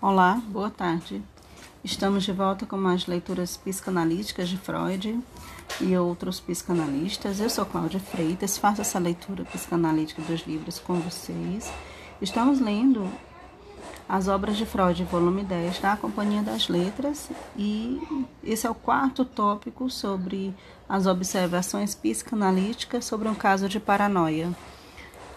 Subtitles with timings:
[0.00, 1.20] Olá, boa tarde.
[1.82, 5.18] Estamos de volta com mais leituras psicanalíticas de Freud
[5.80, 7.40] e outros psicanalistas.
[7.40, 11.72] Eu sou Cláudia Freitas, faço essa leitura psicanalítica dos livros com vocês.
[12.22, 13.10] Estamos lendo
[14.08, 18.00] as obras de Freud, volume 10, da Companhia das Letras, e
[18.44, 20.54] esse é o quarto tópico sobre
[20.88, 24.54] as observações psicanalíticas sobre um caso de paranoia.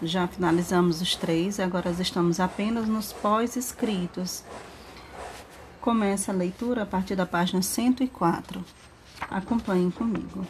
[0.04, 4.42] Já finalizamos os três, agora estamos apenas nos pós-escritos.
[5.80, 8.64] Começa a leitura a partir da página 104.
[9.30, 10.44] Acompanhem comigo.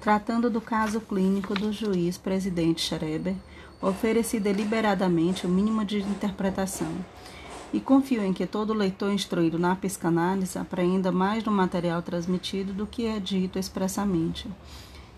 [0.00, 3.34] Tratando do caso clínico do juiz presidente Schreber,
[3.78, 6.92] ofereci deliberadamente o mínimo de interpretação
[7.74, 12.86] e confio em que todo leitor instruído na psicanálise apreenda mais do material transmitido do
[12.86, 14.48] que é dito expressamente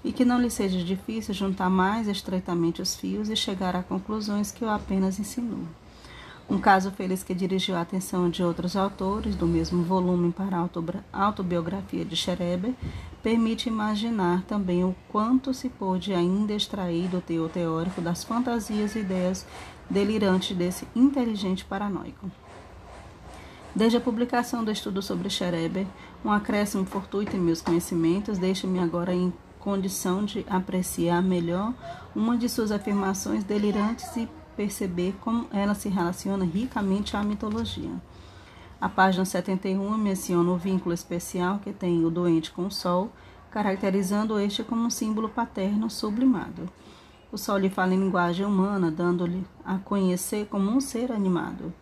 [0.05, 4.53] e que não lhe seja difícil juntar mais estreitamente os fios e chegar a conclusões
[4.53, 5.67] que eu apenas insinuo.
[6.49, 11.25] Um caso feliz que dirigiu a atenção de outros autores do mesmo volume para a
[11.25, 12.75] autobiografia de Schreber
[13.23, 18.99] permite imaginar também o quanto se pôde ainda extrair do teor teórico das fantasias e
[18.99, 19.47] ideias
[19.89, 22.31] delirantes desse inteligente paranoico.
[23.75, 25.87] Desde a publicação do estudo sobre Schreber,
[26.23, 29.33] um acréscimo fortuito em meus conhecimentos deixa-me agora em
[29.65, 31.73] condição de apreciar melhor
[32.15, 37.91] uma de suas afirmações delirantes e perceber como ela se relaciona ricamente à mitologia.
[38.79, 43.11] A página 71 menciona o vínculo especial que tem o doente com o sol,
[43.51, 46.69] caracterizando este como um símbolo paterno sublimado.
[47.33, 51.73] O sol lhe fala em linguagem humana, dando-lhe a conhecer como um ser animado.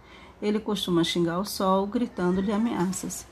[0.42, 3.24] Ele costuma xingar o sol, gritando-lhe ameaças.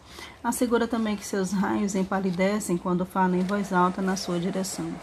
[0.43, 4.95] Assegura também que seus raios empalidecem quando fala em voz alta na sua direção.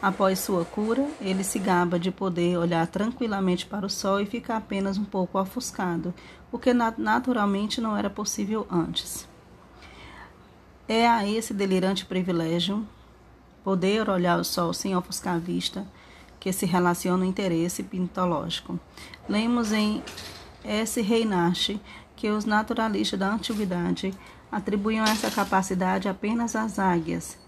[0.00, 4.56] Após sua cura, ele se gaba de poder olhar tranquilamente para o sol e ficar
[4.56, 6.12] apenas um pouco ofuscado,
[6.50, 9.28] o que naturalmente não era possível antes.
[10.88, 12.84] É a esse delirante privilégio,
[13.62, 15.86] poder olhar o sol sem ofuscar a vista,
[16.40, 18.80] que se relaciona o interesse pintológico.
[19.28, 20.02] Lemos em
[20.64, 21.00] S.
[21.00, 21.80] Reinach
[22.22, 24.14] que os naturalistas da antiguidade
[24.50, 27.38] atribuíam essa capacidade apenas às águias,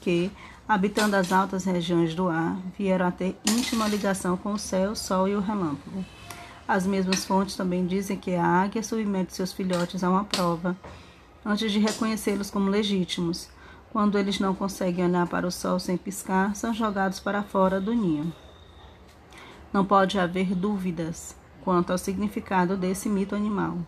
[0.00, 0.32] que,
[0.66, 4.96] habitando as altas regiões do ar, vieram a ter íntima ligação com o céu, o
[4.96, 6.04] sol e o relâmpago.
[6.66, 10.76] As mesmas fontes também dizem que a águia submete seus filhotes a uma prova,
[11.44, 13.48] antes de reconhecê-los como legítimos.
[13.92, 17.94] Quando eles não conseguem olhar para o sol sem piscar, são jogados para fora do
[17.94, 18.32] ninho.
[19.72, 23.78] Não pode haver dúvidas quanto ao significado desse mito animal.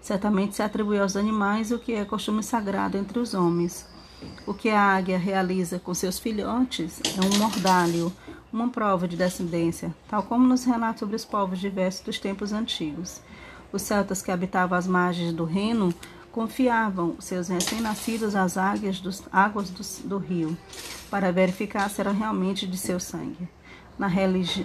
[0.00, 3.86] Certamente se atribui aos animais o que é costume sagrado entre os homens.
[4.46, 8.12] O que a águia realiza com seus filhotes é um mordalho,
[8.52, 13.20] uma prova de descendência, tal como nos relata sobre os povos diversos dos tempos antigos.
[13.72, 15.94] Os celtas que habitavam as margens do Reno
[16.32, 20.56] confiavam seus recém-nascidos às águias dos, águas do, do rio,
[21.10, 23.48] para verificar se eram realmente de seu sangue.
[23.98, 24.08] Na,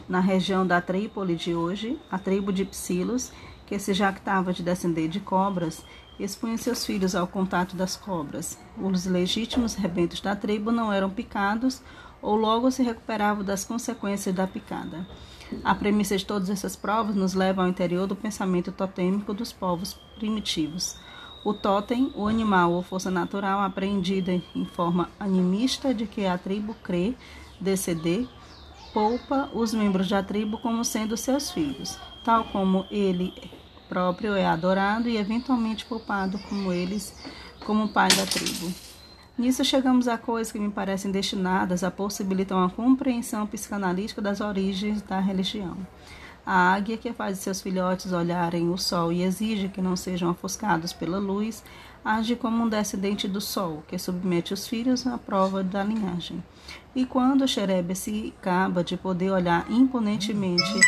[0.08, 3.32] na região da Trípoli de hoje, a tribo de Psilos
[3.66, 5.84] que se jactava de descender de cobras,
[6.20, 8.60] expunha seus filhos ao contato das cobras.
[8.78, 11.82] Os legítimos rebentos da tribo não eram picados
[12.22, 15.08] ou logo se recuperavam das consequências da picada.
[15.64, 19.94] A premissa de todas essas provas nos leva ao interior do pensamento totêmico dos povos
[20.18, 20.96] primitivos.
[21.44, 26.74] O totem, o animal ou força natural apreendida em forma animista de que a tribo
[26.76, 27.16] crê,
[27.60, 28.28] deceder,
[28.94, 33.34] poupa os membros da tribo como sendo seus filhos, tal como ele
[33.90, 37.14] próprio é adorado e eventualmente poupado como eles,
[37.66, 38.72] como pai da tribo.
[39.36, 45.02] Nisso chegamos a coisas que me parecem destinadas a possibilitar uma compreensão psicanalítica das origens
[45.02, 45.76] da religião.
[46.46, 50.94] A águia que faz seus filhotes olharem o sol e exige que não sejam ofuscados
[50.94, 51.64] pela luz,
[52.03, 56.44] age como um descendente do sol, que submete os filhos à prova da linhagem.
[56.96, 60.80] E quando Xerebe se acaba de poder olhar imponentemente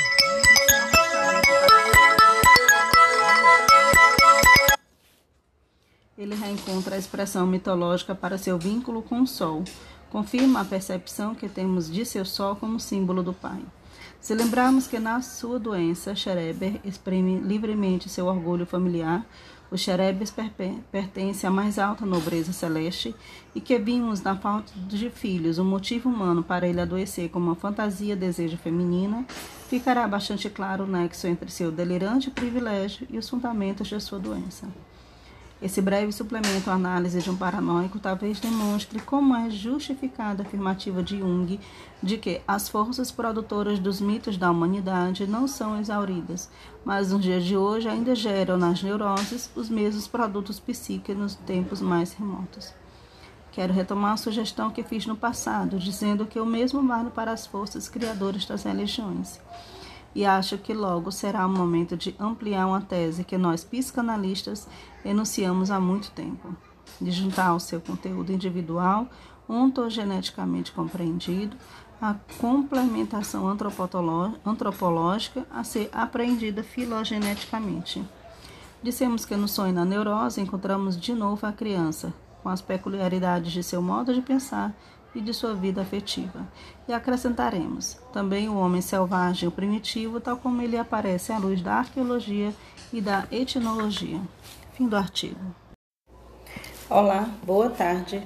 [6.18, 9.64] ele reencontra a expressão mitológica para seu vínculo com o Sol.
[10.10, 13.62] Confirma a percepção que temos de seu Sol como símbolo do Pai.
[14.26, 19.24] Se lembrarmos que na sua doença, Xereber exprime livremente seu orgulho familiar,
[19.70, 20.34] o Xerebes
[20.92, 23.14] pertence à mais alta nobreza celeste
[23.54, 27.56] e que vimos na falta de filhos um motivo humano para ele adoecer como uma
[27.56, 29.28] fantasia desejo feminina,
[29.70, 34.68] ficará bastante claro o nexo entre seu delirante privilégio e os fundamentos de sua doença.
[35.66, 41.02] Esse breve suplemento à análise de um paranoico talvez demonstre como é justificada a afirmativa
[41.02, 41.60] de Jung
[42.04, 46.52] de que as forças produtoras dos mitos da humanidade não são exauridas,
[46.86, 51.82] mas nos dias de hoje ainda geram nas neuroses os mesmos produtos psíquicos nos tempos
[51.82, 52.72] mais remotos.
[53.52, 57.48] Quero retomar a sugestão que fiz no passado, dizendo que o mesmo vale para as
[57.48, 59.40] forças criadoras das religiões.
[60.16, 64.66] E acho que logo será o momento de ampliar uma tese que nós psicanalistas
[65.04, 66.56] enunciamos há muito tempo,
[67.02, 69.10] de juntar ao seu conteúdo individual,
[69.48, 71.58] ontogeneticamente compreendido,
[72.02, 73.46] a complementação
[74.46, 78.02] antropológica a ser apreendida filogeneticamente.
[78.82, 83.64] Dissemos que no sonho na neurose encontramos de novo a criança, com as peculiaridades de
[83.64, 84.74] seu modo de pensar
[85.16, 86.48] e de sua vida afetiva.
[86.88, 91.76] E acrescentaremos também o homem selvagem, o primitivo, tal como ele aparece à luz da
[91.76, 92.54] arqueologia
[92.92, 94.20] e da etnologia.
[94.74, 95.40] Fim do artigo.
[96.88, 98.22] Olá, boa tarde.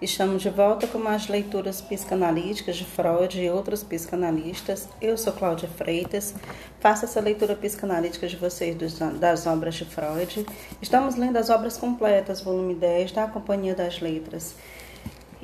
[0.00, 4.88] Estamos de volta com mais leituras psicanalíticas de Freud e outros psicanalistas.
[5.00, 6.34] Eu sou Cláudia Freitas.
[6.78, 8.76] Faço essa leitura psicanalítica de vocês
[9.18, 10.46] das obras de Freud.
[10.82, 14.54] Estamos lendo as obras completas, volume 10, da Companhia das Letras.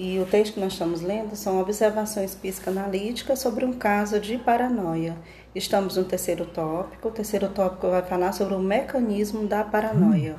[0.03, 5.15] E o texto que nós estamos lendo são observações psicanalíticas sobre um caso de paranoia.
[5.55, 7.09] Estamos no terceiro tópico.
[7.09, 10.39] O terceiro tópico vai falar sobre o mecanismo da paranoia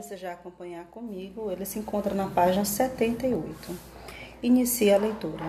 [0.00, 3.76] desejar acompanhar comigo, ele se encontra na página 78.
[4.42, 5.44] Inicia a leitura.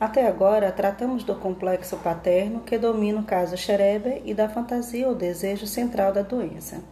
[0.00, 5.14] Até agora, tratamos do complexo paterno que domina o caso Schreber e da fantasia ou
[5.14, 6.82] desejo central da doença.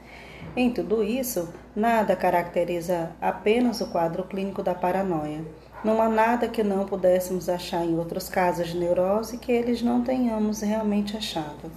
[0.56, 5.44] Em tudo isso, nada caracteriza apenas o quadro clínico da paranoia.
[5.83, 10.03] Não há nada que não pudéssemos achar em outros casos de neurose que eles não
[10.03, 11.73] tenhamos realmente achado.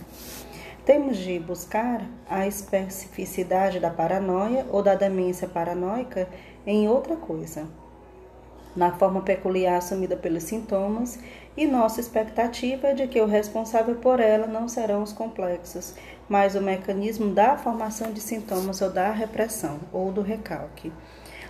[0.85, 6.29] Temos de buscar a especificidade da paranoia ou da demência paranoica
[6.67, 7.67] em outra coisa,
[8.75, 11.17] na forma peculiar assumida pelos sintomas,
[11.57, 15.95] e nossa expectativa é de que o responsável por ela não serão os complexos,
[16.29, 20.91] mas o mecanismo da formação de sintomas ou da repressão ou do recalque.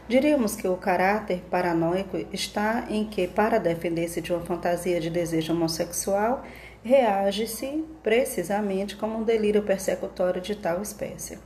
[0.07, 5.53] Diríamos que o caráter paranoico está em que, para defender-se de uma fantasia de desejo
[5.53, 6.43] homossexual,
[6.83, 11.39] reage-se precisamente como um delírio persecutório de tal espécie.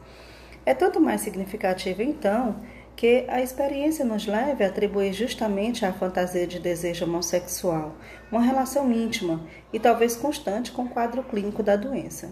[0.66, 2.58] É tanto mais significativo, então,
[3.00, 7.96] que a experiência nos leve a atribuir justamente à fantasia de desejo homossexual
[8.30, 9.40] uma relação íntima
[9.72, 12.30] e talvez constante com o quadro clínico da doença.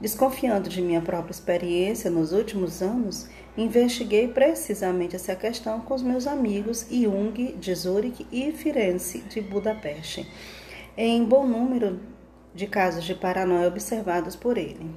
[0.00, 6.26] Desconfiando de minha própria experiência nos últimos anos, investiguei precisamente essa questão com os meus
[6.26, 10.26] amigos Jung de Zurich e Firenze de Budapeste,
[10.96, 12.00] em bom número
[12.54, 14.90] de casos de paranoia observados por ele.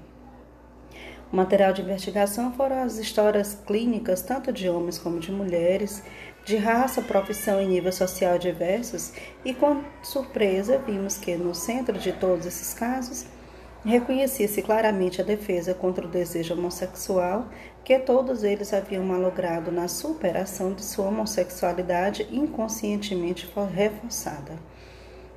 [1.34, 6.02] O material de investigação foram as histórias clínicas tanto de homens como de mulheres,
[6.46, 9.12] de raça, profissão e nível social diversos,
[9.44, 13.26] e com surpresa vimos que no centro de todos esses casos
[13.90, 17.48] reconhecia-se claramente a defesa contra o desejo homossexual
[17.84, 24.54] que todos eles haviam malogrado na superação de sua homossexualidade inconscientemente reforçada.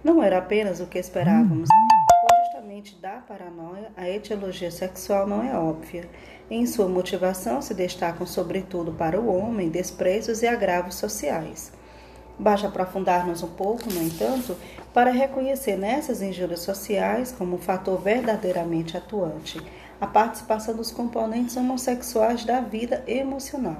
[0.05, 1.69] Não era apenas o que esperávamos
[3.01, 6.09] da paranoia, a etiologia sexual não é óbvia.
[6.51, 11.73] Em sua motivação se destacam, sobretudo para o homem, despreços e agravos sociais.
[12.38, 14.56] Basta aprofundar-nos um pouco, no entanto,
[14.93, 19.61] para reconhecer nessas injúrias sociais, como fator verdadeiramente atuante,
[20.00, 23.76] a participação dos componentes homossexuais da vida emocional.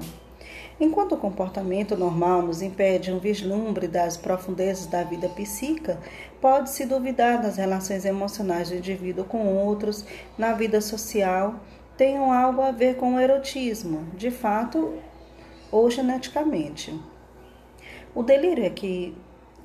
[0.79, 5.99] Enquanto o comportamento normal nos impede um vislumbre das profundezas da vida psíquica,
[6.39, 10.05] pode-se duvidar das relações emocionais do indivíduo com outros
[10.37, 11.55] na vida social
[11.97, 14.93] tenham algo a ver com o erotismo, de fato
[15.71, 16.97] ou geneticamente.
[18.17, 19.15] O delírio é que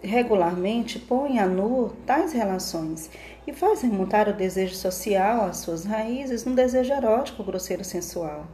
[0.03, 3.09] regularmente põe a nu tais relações
[3.47, 8.47] e faz remontar o desejo social às suas raízes num desejo erótico, grosseiro sensual.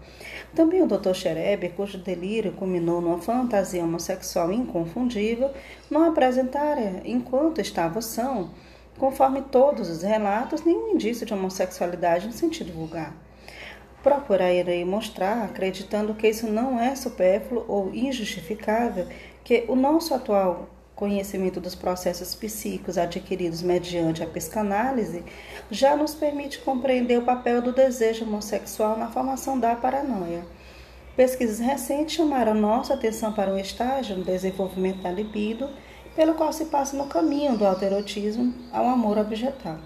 [0.54, 1.14] Também o Dr.
[1.14, 5.50] Schereber, cujo delírio culminou numa fantasia homossexual inconfundível,
[5.90, 8.52] não apresentara, enquanto estava são,
[8.96, 13.16] conforme todos os relatos, nenhum indício de homossexualidade no sentido vulgar.
[14.00, 19.08] Procurarei mostrar, acreditando que isso não é supérfluo ou injustificável,
[19.48, 25.24] que o nosso atual conhecimento dos processos psíquicos adquiridos mediante a psicanálise
[25.70, 30.44] já nos permite compreender o papel do desejo homossexual na formação da paranoia.
[31.16, 35.70] Pesquisas recentes chamaram nossa atenção para um estágio no desenvolvimento da libido,
[36.14, 39.78] pelo qual se passa no caminho do alterotismo ao amor objetal.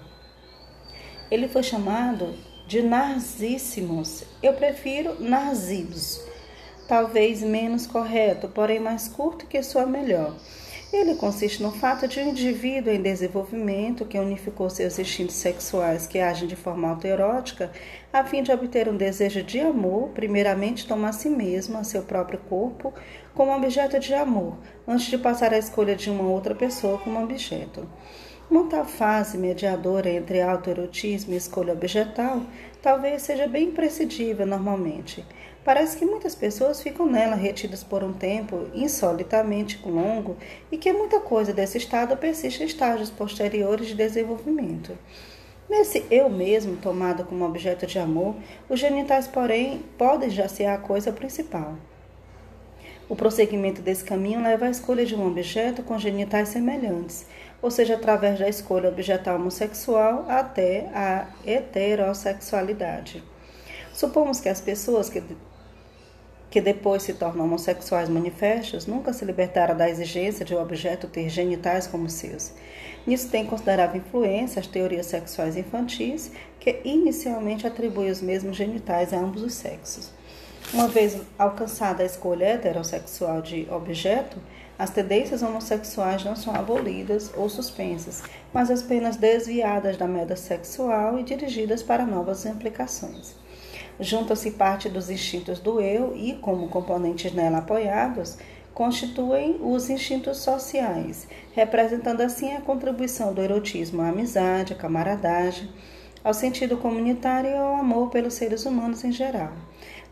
[1.31, 2.33] Ele foi chamado
[2.67, 4.25] de narzíssimos.
[4.41, 6.32] Eu prefiro narzibos
[6.87, 10.35] talvez menos correto, porém mais curto que sua melhor.
[10.93, 16.19] Ele consiste no fato de um indivíduo em desenvolvimento que unificou seus instintos sexuais que
[16.19, 17.71] agem de forma autoerótica
[18.13, 22.03] a fim de obter um desejo de amor, primeiramente toma a si mesmo, a seu
[22.03, 22.93] próprio corpo,
[23.33, 24.55] como objeto de amor,
[24.87, 27.89] antes de passar à escolha de uma outra pessoa como objeto.
[28.51, 32.43] Uma tal fase mediadora entre autoerotismo e escolha objetal
[32.83, 35.25] talvez seja bem imprescindível normalmente.
[35.63, 40.35] Parece que muitas pessoas ficam nela retidas por um tempo insolitamente longo
[40.69, 44.97] e que muita coisa desse estado persiste em estágios posteriores de desenvolvimento.
[45.69, 48.35] Nesse eu mesmo, tomado como objeto de amor,
[48.69, 51.75] os genitais, porém, podem já ser a coisa principal.
[53.07, 57.25] O prosseguimento desse caminho leva à escolha de um objeto com genitais semelhantes,
[57.61, 63.23] ou seja, através da escolha objetal homossexual até a heterossexualidade.
[63.93, 65.21] Supomos que as pessoas que
[66.53, 71.07] que depois se tornam homossexuais manifestos, nunca se libertaram da exigência de o um objeto
[71.07, 72.51] ter genitais como seus.
[73.07, 79.17] Nisso tem considerável influência as teorias sexuais infantis, que inicialmente atribuem os mesmos genitais a
[79.17, 80.11] ambos os sexos.
[80.71, 84.37] Uma vez alcançada a escolha heterossexual de objeto,
[84.77, 88.21] as tendências homossexuais não são abolidas ou suspensas,
[88.53, 93.41] mas apenas desviadas da meta sexual e dirigidas para novas implicações
[93.99, 98.37] junta-se parte dos instintos do eu e, como componentes nela apoiados,
[98.73, 105.69] constituem os instintos sociais, representando assim a contribuição do erotismo à amizade, à camaradagem,
[106.23, 109.51] ao sentido comunitário e ao amor pelos seres humanos em geral.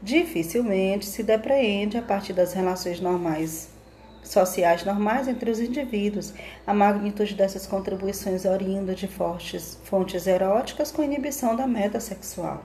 [0.01, 3.69] Dificilmente se depreende, a partir das relações normais
[4.23, 6.31] sociais normais entre os indivíduos,
[6.65, 12.63] a magnitude dessas contribuições oriunda de fortes fontes eróticas com inibição da meta sexual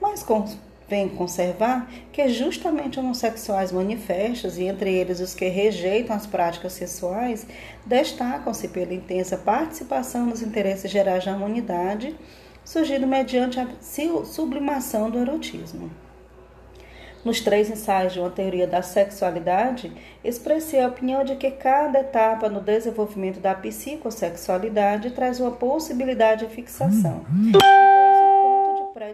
[0.00, 6.72] mas convém conservar que justamente homossexuais manifestos, e entre eles os que rejeitam as práticas
[6.72, 7.46] sexuais,
[7.84, 12.16] destacam-se pela intensa participação nos interesses gerais da humanidade,
[12.64, 13.68] surgido mediante a
[14.24, 15.90] sublimação do erotismo.
[17.24, 19.92] Nos três ensaios de uma teoria da sexualidade,
[20.24, 26.54] expressei a opinião de que cada etapa no desenvolvimento da psicossexualidade traz uma possibilidade de
[26.54, 27.26] fixação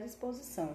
[0.06, 0.68] predisposição.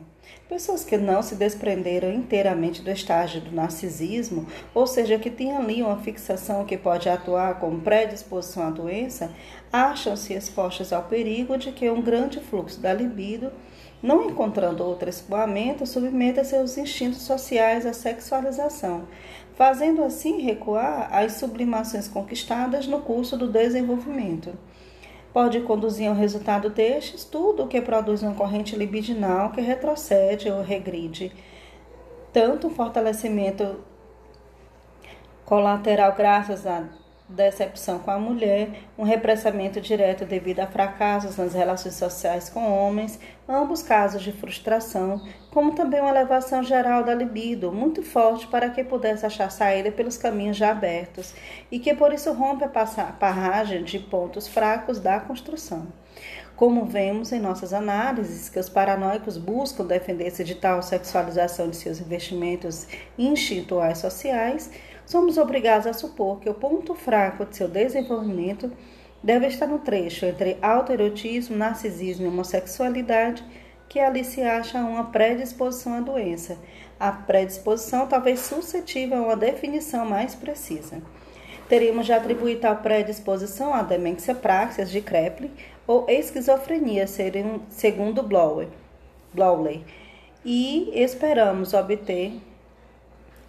[0.49, 5.81] Pessoas que não se desprenderam inteiramente do estágio do narcisismo, ou seja, que têm ali
[5.81, 9.31] uma fixação que pode atuar como predisposição à doença,
[9.71, 13.51] acham-se expostas ao perigo de que um grande fluxo da libido,
[14.03, 19.07] não encontrando outro escoamento, submeta seus instintos sociais à sexualização,
[19.55, 24.57] fazendo assim recuar as sublimações conquistadas no curso do desenvolvimento
[25.33, 30.61] pode conduzir ao resultado destes tudo o que produz uma corrente libidinal que retrocede ou
[30.61, 31.31] regride.
[32.33, 33.79] Tanto o fortalecimento
[35.45, 36.85] colateral graças a
[37.31, 43.19] decepção com a mulher, um repressamento direto devido a fracassos nas relações sociais com homens,
[43.47, 45.21] ambos casos de frustração,
[45.51, 50.17] como também uma elevação geral da libido, muito forte para que pudesse achar saída pelos
[50.17, 51.33] caminhos já abertos,
[51.71, 55.87] e que por isso rompe a parragem de pontos fracos da construção.
[56.55, 61.99] Como vemos em nossas análises, que os paranoicos buscam defender-se de tal sexualização de seus
[61.99, 64.69] investimentos instintuais sociais,
[65.11, 68.71] somos obrigados a supor que o ponto fraco de seu desenvolvimento
[69.21, 73.43] deve estar no trecho entre autoerotismo, narcisismo e homossexualidade,
[73.89, 76.57] que ali se acha uma predisposição à doença.
[76.97, 81.01] A predisposição talvez suscetível a uma definição mais precisa.
[81.67, 85.51] Teríamos de atribuir tal predisposição à demência praxis de Kreplin
[85.85, 87.05] ou esquizofrenia,
[87.67, 89.83] segundo Blowley,
[90.45, 92.31] e esperamos obter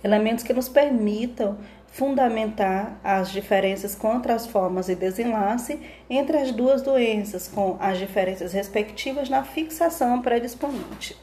[0.02, 1.58] elementos que nos permitam
[1.92, 5.78] fundamentar as diferenças contra as formas de desenlace
[6.08, 11.16] entre as duas doenças, com as diferenças respectivas na fixação predisponente.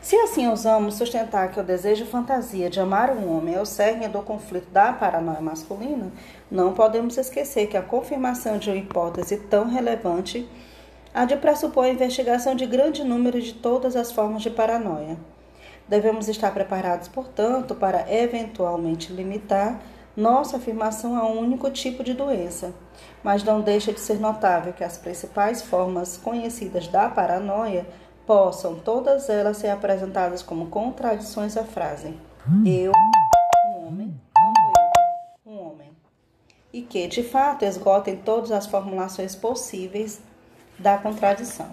[0.00, 4.08] Se assim ousamos sustentar que o desejo fantasia de amar um homem é o cerne
[4.08, 6.10] do conflito da paranoia masculina,
[6.50, 10.48] não podemos esquecer que a confirmação de uma hipótese tão relevante
[11.12, 15.18] há de pressupor a investigação de grande número de todas as formas de paranoia.
[15.90, 19.80] Devemos estar preparados, portanto, para eventualmente limitar
[20.16, 22.72] nossa afirmação a um único tipo de doença,
[23.24, 27.88] mas não deixa de ser notável que as principais formas conhecidas da paranoia
[28.24, 32.14] possam todas elas ser apresentadas como contradições à frase.
[32.64, 32.92] Eu,
[33.66, 35.90] um homem, amo ele, um homem,
[36.72, 40.20] e que, de fato, esgotem todas as formulações possíveis
[40.78, 41.70] da contradição.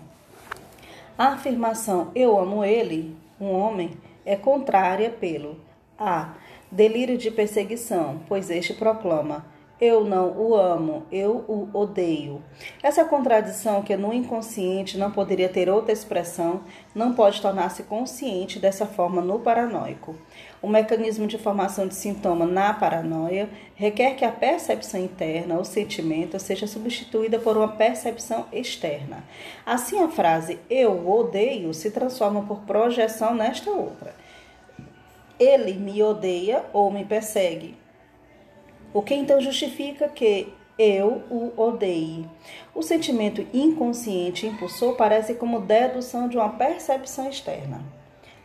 [1.16, 3.96] A afirmação eu amo ele, um homem,
[4.28, 5.58] é contrária pelo
[5.98, 6.34] A.
[6.70, 9.46] Delírio de perseguição, pois este proclama:
[9.80, 12.44] eu não o amo, eu o odeio.
[12.82, 16.62] Essa contradição, que no inconsciente não poderia ter outra expressão,
[16.96, 20.16] não pode tornar-se consciente dessa forma no paranoico.
[20.64, 26.40] O mecanismo de formação de sintoma na paranoia requer que a percepção interna, o sentimento,
[26.40, 29.24] seja substituída por uma percepção externa.
[29.64, 34.16] Assim, a frase eu odeio se transforma por projeção nesta outra.
[35.40, 37.76] Ele me odeia ou me persegue
[38.94, 42.28] o que então justifica que eu o odeie.
[42.74, 47.82] O sentimento inconsciente impulsor parece como dedução de uma percepção externa.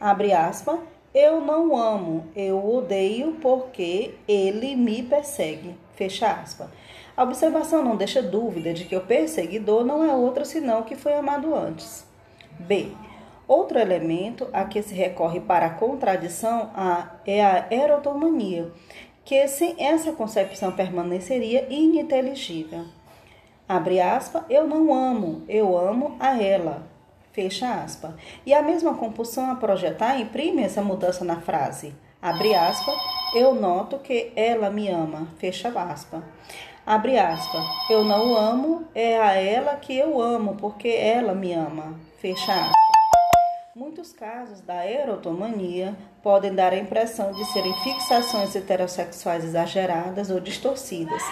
[0.01, 0.79] Abre aspas,
[1.15, 5.77] eu não amo, eu odeio porque ele me persegue.
[5.95, 6.69] Fecha aspas.
[7.15, 10.97] A observação não deixa dúvida de que o perseguidor não é outro senão o que
[10.97, 12.07] foi amado antes.
[12.59, 12.93] B.
[13.47, 16.71] Outro elemento a que se recorre para a contradição
[17.27, 18.73] é a erotomania,
[19.25, 22.85] que sem essa concepção permaneceria ininteligível.
[23.69, 26.83] Abre aspas, eu não amo, eu amo a ela.
[27.33, 28.13] Fecha aspas.
[28.45, 31.95] E a mesma compulsão a projetar imprime essa mudança na frase.
[32.21, 32.95] Abre aspas,
[33.35, 35.27] eu noto que ela me ama.
[35.39, 36.23] Fecha aspas.
[36.85, 41.95] Abre aspas, eu não amo, é a ela que eu amo, porque ela me ama.
[42.19, 42.73] Fecha aspas.
[43.75, 51.23] Muitos casos da erotomania podem dar a impressão de serem fixações heterossexuais exageradas ou distorcidas,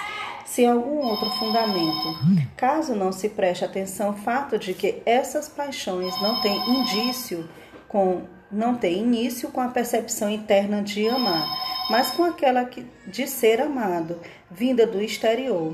[0.45, 2.19] sem algum outro fundamento,
[2.57, 7.49] caso não se preste atenção ao fato de que essas paixões não têm indício
[7.89, 11.47] com não têm início com a percepção interna de amar,
[11.89, 12.69] mas com aquela
[13.07, 14.19] de ser amado,
[14.51, 15.73] vinda do exterior.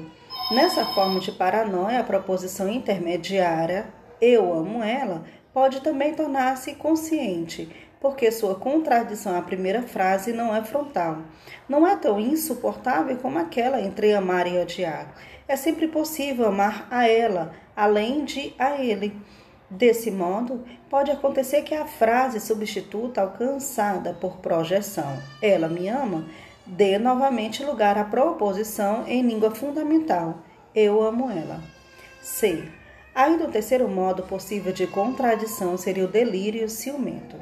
[0.50, 3.86] Nessa forma de paranoia, a proposição intermediária
[4.20, 10.62] eu amo ela pode também tornar-se consciente, porque sua contradição à primeira frase não é
[10.62, 11.22] frontal.
[11.68, 15.12] Não é tão insuportável como aquela entre amar e odiar.
[15.48, 19.20] É sempre possível amar a ela, além de a ele.
[19.68, 26.24] Desse modo, pode acontecer que a frase substituta alcançada por projeção, ela me ama,
[26.64, 30.38] dê novamente lugar à proposição em língua fundamental,
[30.72, 31.60] eu amo ela.
[32.22, 32.62] C.
[33.12, 37.36] Ainda o terceiro modo possível de contradição seria o delírio ciumento,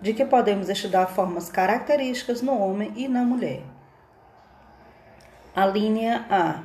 [0.00, 3.62] de que podemos estudar formas características no homem e na mulher.
[5.54, 6.62] A linha A.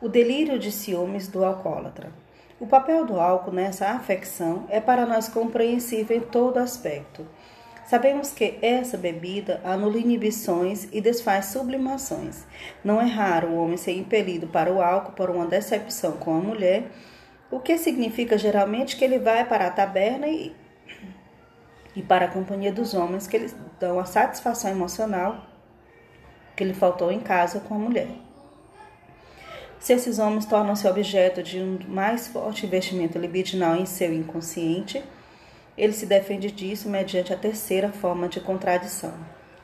[0.00, 2.12] O delírio de ciúmes do alcoólatra.
[2.60, 7.26] O papel do álcool nessa afecção é para nós compreensível em todo aspecto.
[7.86, 12.44] Sabemos que essa bebida anula inibições e desfaz sublimações.
[12.84, 16.40] Não é raro o homem ser impelido para o álcool por uma decepção com a
[16.40, 16.90] mulher
[17.52, 20.56] o que significa geralmente que ele vai para a taberna e,
[21.94, 25.46] e para a companhia dos homens que lhes dão a satisfação emocional
[26.56, 28.08] que lhe faltou em casa com a mulher.
[29.78, 35.02] Se esses homens tornam-se objeto de um mais forte investimento libidinal em seu inconsciente,
[35.76, 39.14] ele se defende disso mediante a terceira forma de contradição.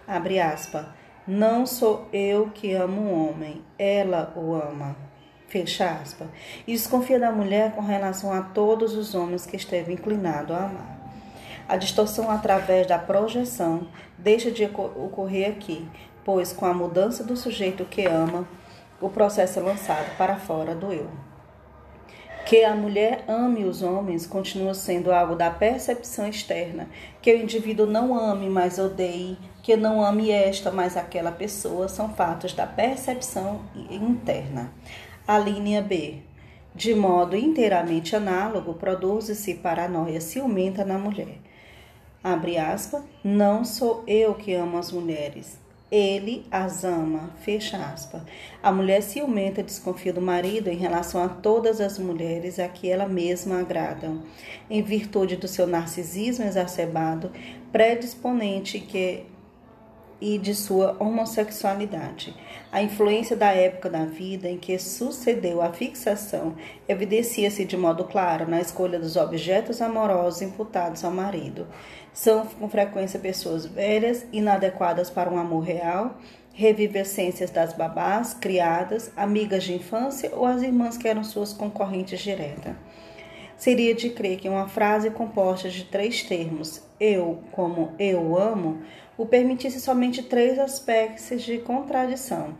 [0.06, 0.86] Abre aspas.
[1.26, 4.96] Não sou eu que amo o homem, ela o ama.
[5.46, 6.26] Fecha aspas.
[6.66, 10.97] E desconfia da mulher com relação a todos os homens que esteve inclinado a amar.
[11.68, 15.87] A distorção através da projeção deixa de ocorrer aqui,
[16.24, 18.48] pois com a mudança do sujeito que ama,
[18.98, 21.11] o processo é lançado para fora do eu.
[22.46, 26.88] Que a mulher ame os homens continua sendo algo da percepção externa,
[27.20, 32.09] que o indivíduo não ame, mas odeie, que não ame esta, mas aquela pessoa, são
[32.14, 34.72] fatos da percepção interna.
[35.26, 36.20] A linha B.
[36.74, 41.47] De modo inteiramente análogo, produz-se paranoia ciumenta na mulher.
[42.22, 45.57] Abre aspas, não sou eu que amo as mulheres,
[45.90, 48.22] ele as ama, fecha aspas.
[48.61, 53.07] A mulher ciumenta desconfia do marido em relação a todas as mulheres a que ela
[53.07, 54.12] mesma agrada,
[54.68, 57.31] em virtude do seu narcisismo exacerbado,
[57.70, 59.24] predisponente que
[60.20, 62.35] e de sua homossexualidade.
[62.70, 66.54] A influência da época da vida em que sucedeu a fixação
[66.88, 71.66] evidencia-se de modo claro na escolha dos objetos amorosos imputados ao marido.
[72.12, 76.16] São com frequência pessoas velhas, inadequadas para um amor real,
[76.52, 82.74] revivescências das babás, criadas, amigas de infância ou as irmãs que eram suas concorrentes diretas.
[83.58, 88.82] Seria de crer que uma frase composta de três termos, eu como eu amo,
[89.16, 92.54] o permitisse somente três aspectos de contradição.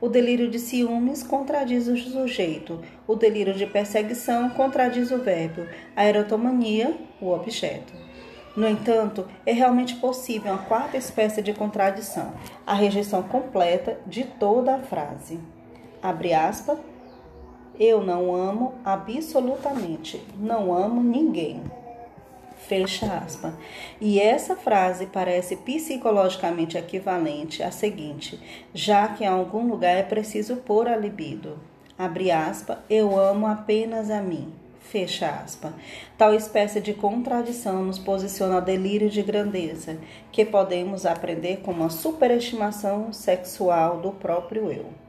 [0.00, 6.06] O delírio de ciúmes contradiz o sujeito, o delírio de perseguição contradiz o verbo, a
[6.06, 7.92] erotomania, o objeto.
[8.56, 12.32] No entanto, é realmente possível uma quarta espécie de contradição,
[12.64, 15.40] a rejeição completa de toda a frase.
[16.00, 16.78] Abre aspas.
[17.78, 21.60] Eu não amo absolutamente, não amo ninguém.
[22.68, 23.52] Fecha aspas.
[24.00, 28.40] E essa frase parece psicologicamente equivalente à seguinte,
[28.72, 31.58] já que em algum lugar é preciso pôr a libido.
[31.98, 34.52] Abre aspas, eu amo apenas a mim.
[34.78, 35.72] Fecha aspas.
[36.16, 39.98] Tal espécie de contradição nos posiciona ao delírio de grandeza,
[40.30, 45.03] que podemos aprender como uma superestimação sexual do próprio eu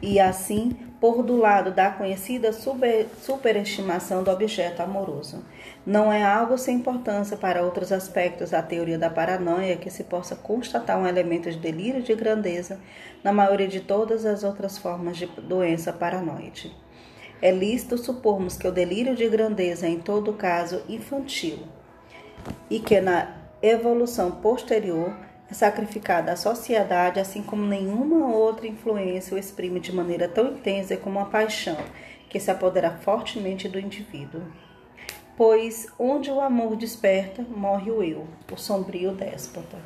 [0.00, 5.44] e assim por do lado da conhecida super, superestimação do objeto amoroso.
[5.86, 10.34] Não é algo sem importância para outros aspectos da teoria da paranoia que se possa
[10.34, 12.80] constatar um elemento de delírio de grandeza
[13.22, 16.74] na maioria de todas as outras formas de doença paranoide.
[17.40, 21.60] É lícito supormos que o delírio de grandeza é, em todo caso, infantil
[22.68, 25.12] e que na evolução posterior
[25.50, 30.96] é sacrificada à sociedade, assim como nenhuma outra influência o exprime de maneira tão intensa
[30.96, 31.78] como a paixão,
[32.28, 34.42] que se apodera fortemente do indivíduo.
[35.36, 39.78] Pois onde o amor desperta, morre o eu, o sombrio déspota.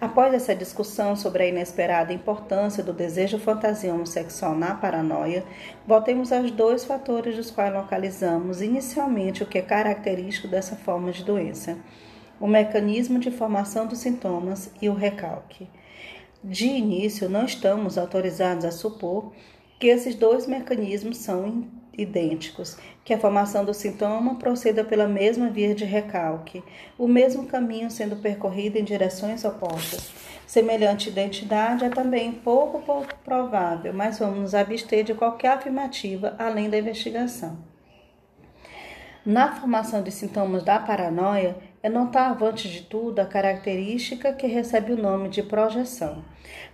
[0.00, 5.44] Após essa discussão sobre a inesperada importância do desejo fantasia homossexual na paranoia,
[5.86, 11.24] voltemos aos dois fatores dos quais localizamos inicialmente o que é característico dessa forma de
[11.24, 11.76] doença
[12.40, 15.68] o mecanismo de formação dos sintomas e o recalque.
[16.42, 19.32] De início, não estamos autorizados a supor
[19.78, 21.64] que esses dois mecanismos são
[21.96, 26.62] idênticos, que a formação do sintoma proceda pela mesma via de recalque,
[26.96, 30.12] o mesmo caminho sendo percorrido em direções opostas.
[30.46, 36.70] Semelhante identidade é também pouco, pouco provável, mas vamos nos abster de qualquer afirmativa além
[36.70, 37.58] da investigação.
[39.26, 44.92] Na formação de sintomas da paranoia, é notável, antes de tudo, a característica que recebe
[44.92, 46.24] o nome de projeção.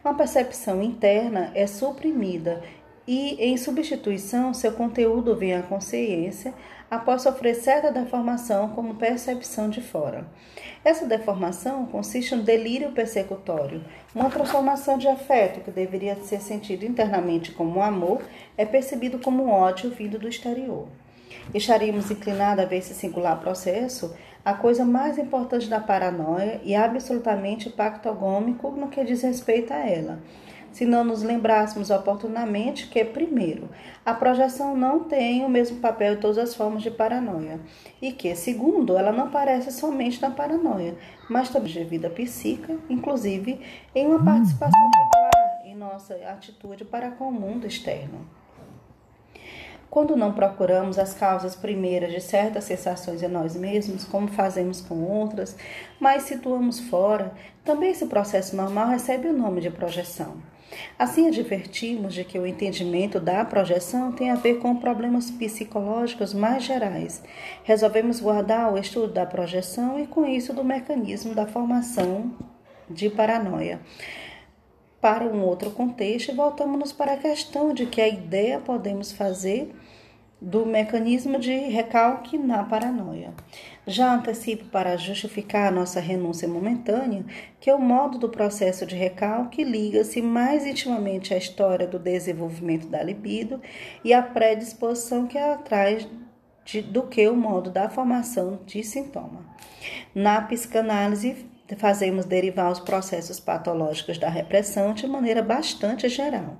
[0.03, 2.63] Uma percepção interna é suprimida
[3.07, 6.55] e, em substituição, seu conteúdo vem à consciência
[6.91, 10.27] após sofrer certa deformação como percepção de fora.
[10.83, 17.53] Essa deformação consiste no delírio persecutório, uma transformação de afeto que deveria ser sentido internamente
[17.53, 18.23] como amor,
[18.57, 20.89] é percebido como ódio vindo do exterior.
[21.53, 24.15] Estaríamos inclinados a ver esse singular processo
[24.45, 30.21] a coisa mais importante da paranoia e absolutamente pactogômico no que diz respeito a ela.
[30.71, 33.71] Se não nos lembrássemos oportunamente que, primeiro,
[34.05, 37.61] a projeção não tem o mesmo papel em todas as formas de paranoia,
[38.03, 40.97] e que, segundo, ela não aparece somente na paranoia,
[41.31, 43.61] mas também de vida psíquica, inclusive
[43.95, 48.27] em uma participação regular em nossa atitude para com o mundo externo.
[49.91, 55.03] Quando não procuramos as causas primeiras de certas sensações em nós mesmos, como fazemos com
[55.03, 55.57] outras,
[56.01, 57.33] mas situamos fora,
[57.65, 60.37] também esse processo normal recebe o nome de projeção.
[60.99, 66.65] Assim, advertimos de que o entendimento da projeção tem a ver com problemas psicológicos mais
[66.65, 67.23] gerais.
[67.63, 72.33] Resolvemos guardar o estudo da projeção e, com isso, do mecanismo da formação
[72.89, 73.81] de paranoia.
[75.05, 79.71] Para um outro contexto, e voltamos para a questão de que a ideia podemos fazer
[80.41, 83.35] do mecanismo de recalque na paranoia.
[83.87, 87.23] Já antecipo para justificar a nossa renúncia momentânea
[87.61, 93.03] que o modo do processo de recalque liga-se mais intimamente à história do desenvolvimento da
[93.03, 93.61] libido
[94.03, 96.09] e à predisposição que ela traz
[96.65, 99.45] de, do que o modo da formação de sintoma.
[100.15, 106.59] Na psicanálise, fazemos derivar os processos patológicos da repressão de maneira bastante geral.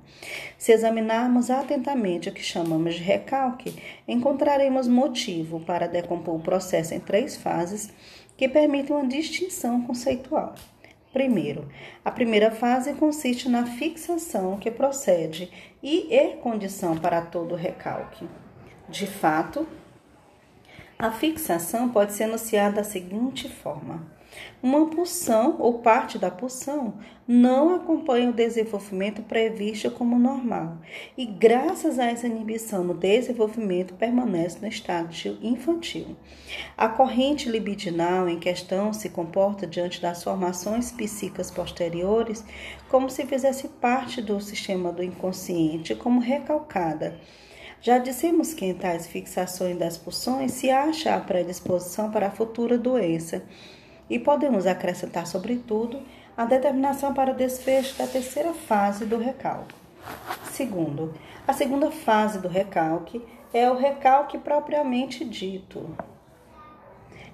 [0.57, 3.75] Se examinarmos atentamente o que chamamos de recalque,
[4.07, 7.93] encontraremos motivo para decompor o processo em três fases
[8.35, 10.55] que permitem uma distinção conceitual.
[11.13, 11.69] Primeiro,
[12.03, 15.49] a primeira fase consiste na fixação que procede
[15.81, 18.27] e é condição para todo recalque.
[18.89, 19.65] De fato,
[20.97, 24.15] a fixação pode ser anunciada da seguinte forma:
[24.61, 26.95] uma pulsão ou parte da pulsão
[27.27, 30.77] não acompanha o desenvolvimento previsto como normal
[31.17, 36.15] e, graças a essa inibição no desenvolvimento, permanece no estágio infantil.
[36.77, 42.43] A corrente libidinal em questão se comporta diante das formações psíquicas posteriores
[42.89, 47.19] como se fizesse parte do sistema do inconsciente, como recalcada.
[47.85, 52.79] Já dissemos que em tais fixações das pulsões se acha a predisposição para a futura
[52.79, 53.43] doença
[54.09, 56.01] e podemos acrescentar, sobretudo,
[56.35, 59.75] a determinação para o desfecho da terceira fase do recalque.
[60.45, 61.13] Segundo,
[61.47, 63.21] a segunda fase do recalque
[63.53, 65.95] é o recalque propriamente dito.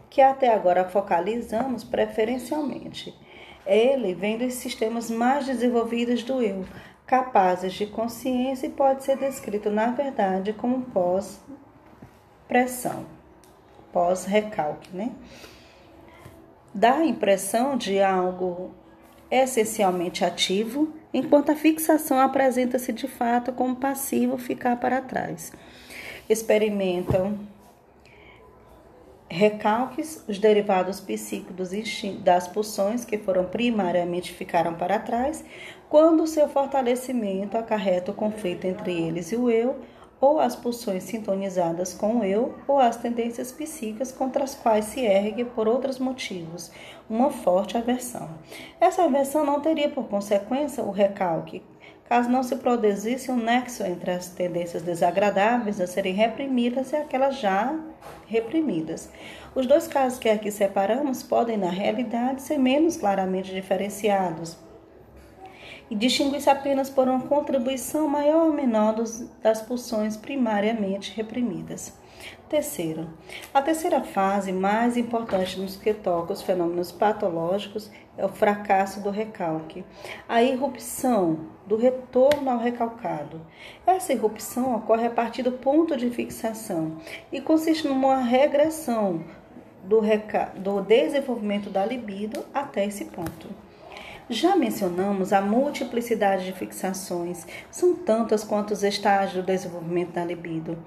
[0.09, 3.17] que até agora focalizamos preferencialmente.
[3.65, 6.65] Ele vem dos sistemas mais desenvolvidos do eu,
[7.11, 11.45] capazes de consciência e pode ser descrito, na verdade, como pós-pressão,
[13.91, 15.11] pós-recalque, né?
[16.73, 18.71] Dá a impressão de algo
[19.29, 25.51] essencialmente ativo, enquanto a fixação apresenta-se de fato como passivo ficar para trás.
[26.29, 27.39] Experimentam
[29.31, 31.71] recalques, os derivados psíquicos
[32.21, 35.43] das pulsões que foram primariamente ficaram para trás,
[35.89, 39.79] quando seu fortalecimento acarreta o conflito entre eles e o eu,
[40.19, 44.99] ou as pulsões sintonizadas com o eu, ou as tendências psíquicas contra as quais se
[44.99, 46.69] ergue por outros motivos,
[47.09, 48.29] uma forte aversão.
[48.79, 51.63] Essa aversão não teria por consequência o recalque,
[52.11, 57.39] caso não se produzisse um nexo entre as tendências desagradáveis a serem reprimidas e aquelas
[57.39, 57.73] já
[58.27, 59.09] reprimidas.
[59.55, 64.57] Os dois casos que aqui separamos podem, na realidade, ser menos claramente diferenciados
[65.89, 71.93] e distinguir-se apenas por uma contribuição maior ou menor dos, das pulsões primariamente reprimidas.
[72.51, 73.07] Terceiro,
[73.53, 79.09] a terceira fase mais importante nos que toca os fenômenos patológicos é o fracasso do
[79.09, 79.85] recalque,
[80.27, 83.39] a irrupção do retorno ao recalcado.
[83.87, 86.97] Essa irrupção ocorre a partir do ponto de fixação
[87.31, 89.23] e consiste numa regressão
[89.85, 90.01] do,
[90.57, 93.47] do desenvolvimento da libido até esse ponto.
[94.29, 100.77] Já mencionamos a multiplicidade de fixações, são tantas quanto os estágios do desenvolvimento da libido.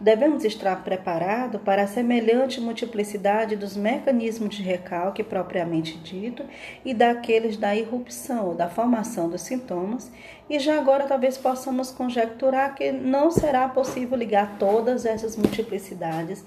[0.00, 6.44] Devemos estar preparados para a semelhante multiplicidade dos mecanismos de recalque propriamente dito
[6.84, 10.10] e daqueles da irrupção ou da formação dos sintomas,
[10.50, 16.44] e já agora talvez possamos conjecturar que não será possível ligar todas essas multiplicidades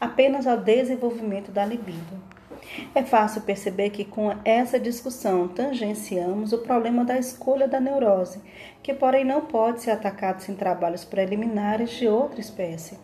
[0.00, 2.33] apenas ao desenvolvimento da libido.
[2.94, 8.40] É fácil perceber que com essa discussão tangenciamos o problema da escolha da neurose,
[8.82, 12.98] que porém não pode ser atacado sem trabalhos preliminares de outra espécie.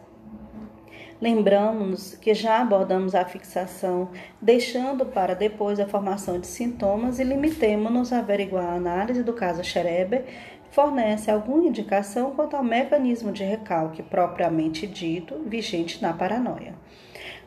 [1.21, 4.09] Lembramos que já abordamos a fixação,
[4.41, 9.63] deixando para depois a formação de sintomas e limitemos-nos a averiguar a análise do caso
[9.63, 10.25] Schreber
[10.71, 16.75] fornece alguma indicação quanto ao mecanismo de recalque propriamente dito vigente na paranoia.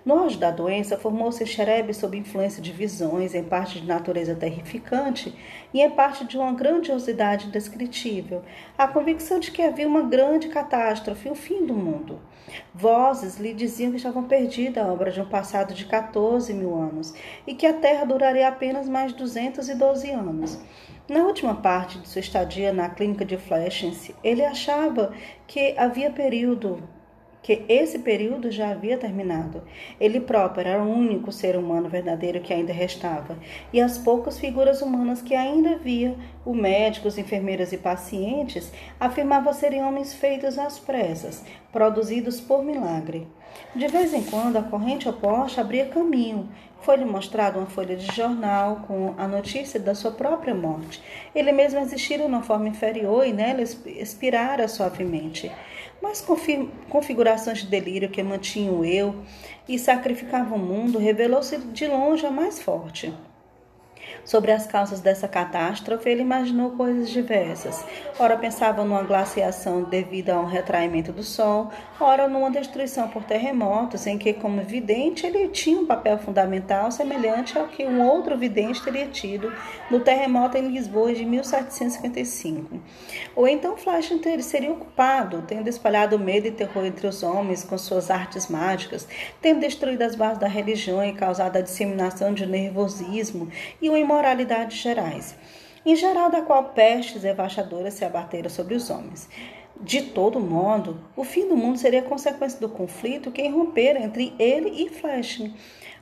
[0.06, 5.34] No auge da doença, formou-se Xerebe sob influência de visões, em parte de natureza terrificante
[5.74, 8.42] e em parte de uma grandiosidade indescritível,
[8.78, 12.20] a convicção de que havia uma grande catástrofe, o fim do mundo.
[12.74, 17.13] Vozes lhe diziam que estavam perdida a obra de um passado de 14 mil anos
[17.48, 20.60] e que a Terra duraria apenas mais 212 anos.
[21.08, 25.13] Na última parte de sua estadia na clínica de Fleschens, ele achava
[25.48, 26.84] que havia período
[27.43, 29.62] que esse período já havia terminado.
[29.99, 33.38] Ele próprio era o único ser humano verdadeiro que ainda restava,
[33.71, 39.53] e as poucas figuras humanas que ainda via, o médico, os enfermeiros e pacientes, afirmavam
[39.53, 43.27] serem homens feitos às pressas, produzidos por milagre.
[43.75, 46.49] De vez em quando, a corrente oposta abria caminho.
[46.82, 51.01] Foi-lhe mostrada uma folha de jornal com a notícia da sua própria morte.
[51.34, 55.51] Ele mesmo existira numa forma inferior e nela expirara suavemente
[56.04, 56.22] mas
[56.89, 59.24] configurações de delírio que mantinham eu
[59.66, 63.13] e sacrificavam o mundo revelou-se de longe a mais forte.
[64.26, 67.84] Sobre as causas dessa catástrofe, ele imaginou coisas diversas.
[68.18, 74.08] Ora pensava numa glaciação devido a um retraimento do Sol, ora numa destruição por terremotos,
[74.08, 78.82] em que, como vidente, ele tinha um papel fundamental semelhante ao que um outro vidente
[78.82, 79.52] teria tido
[79.92, 82.80] no terremoto em Lisboa de 1755.
[83.36, 84.12] Ou então Flash
[84.42, 89.08] seria ocupado, tendo espalhado medo e terror entre os homens com suas artes mágicas,
[89.42, 93.50] tendo destruído as bases da religião e causado a disseminação de nervosismo
[93.82, 95.36] e o imoralidades gerais,
[95.86, 99.29] em geral da qual pestes devastadoras se abateram sobre os homens.
[99.79, 104.84] De todo modo, o fim do mundo seria consequência do conflito que irrompera entre ele
[104.84, 105.41] e Flesh,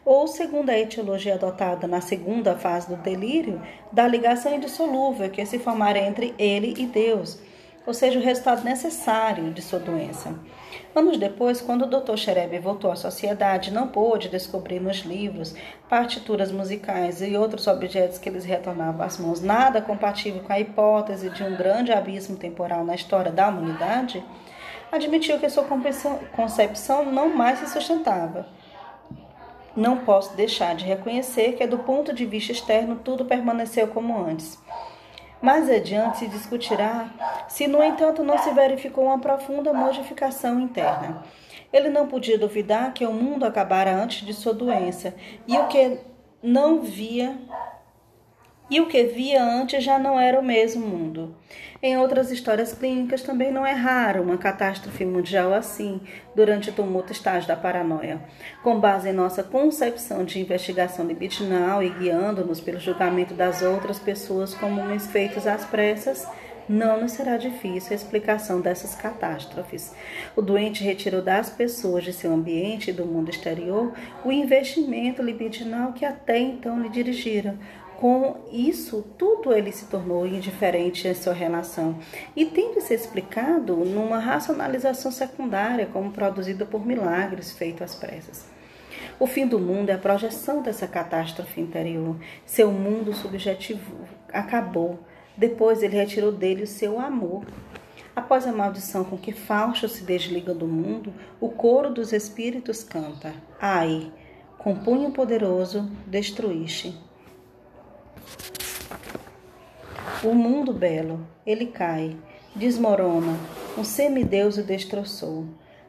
[0.03, 5.59] ou, segundo a etiologia adotada na segunda fase do delírio, da ligação indissolúvel que se
[5.59, 7.39] formara entre ele e Deus,
[7.85, 10.35] ou seja, o resultado necessário de sua doença.
[10.93, 12.15] Anos depois, quando o Dr.
[12.15, 15.55] Xerebe voltou à sociedade, não pôde descobrir nos livros,
[15.89, 21.29] partituras musicais e outros objetos que lhes retornavam às mãos nada compatível com a hipótese
[21.29, 24.23] de um grande abismo temporal na história da humanidade,
[24.91, 25.65] admitiu que sua
[26.35, 28.47] concepção não mais se sustentava.
[29.75, 34.59] Não posso deixar de reconhecer que, do ponto de vista externo, tudo permaneceu como antes.
[35.41, 37.09] Mais adiante se discutirá
[37.47, 41.23] se, no entanto, não se verificou uma profunda modificação interna.
[41.73, 45.15] Ele não podia duvidar que o mundo acabara antes de sua doença,
[45.47, 45.99] e o que
[46.43, 47.37] não via
[48.69, 51.35] e o que via antes já não era o mesmo mundo.
[51.83, 55.99] Em outras histórias clínicas também não é raro uma catástrofe mundial assim,
[56.35, 58.21] durante o tumulto estágio da paranoia.
[58.61, 64.53] Com base em nossa concepção de investigação libidinal e guiando-nos pelo julgamento das outras pessoas
[64.53, 66.27] como uns feitos às pressas,
[66.69, 69.93] não nos será difícil a explicação dessas catástrofes.
[70.35, 73.91] O doente retirou das pessoas de seu ambiente e do mundo exterior
[74.23, 77.57] o investimento libidinal que até então lhe dirigiram,
[78.01, 81.99] com isso, tudo ele se tornou indiferente em sua relação
[82.35, 88.49] e tem de ser explicado numa racionalização secundária, como produzida por milagres feitos às pressas.
[89.19, 92.15] O fim do mundo é a projeção dessa catástrofe interior.
[92.43, 93.99] Seu mundo subjetivo
[94.33, 94.97] acabou.
[95.37, 97.45] Depois ele retirou dele o seu amor.
[98.15, 103.31] Após a maldição com que Fausto se desliga do mundo, o coro dos espíritos canta:
[103.61, 104.11] Ai,
[104.57, 107.10] com punho poderoso destruíste.
[110.23, 112.15] O mundo belo, ele cai,
[112.55, 113.39] desmorona,
[113.75, 115.45] um semideus o destroçou.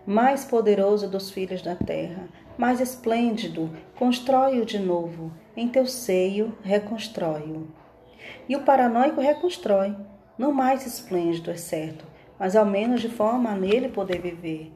[0.07, 7.69] Mais poderoso dos filhos da terra, mais esplêndido, constrói-o de novo, em teu seio reconstrói-o.
[8.49, 9.95] E o paranoico reconstrói,
[10.39, 12.05] não mais esplêndido, é certo,
[12.39, 14.73] mas ao menos de forma a nele poder viver.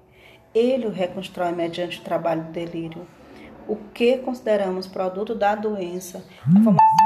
[0.55, 3.07] Ele o reconstrói mediante o trabalho do delírio.
[3.66, 7.05] O que consideramos produto da doença, a formação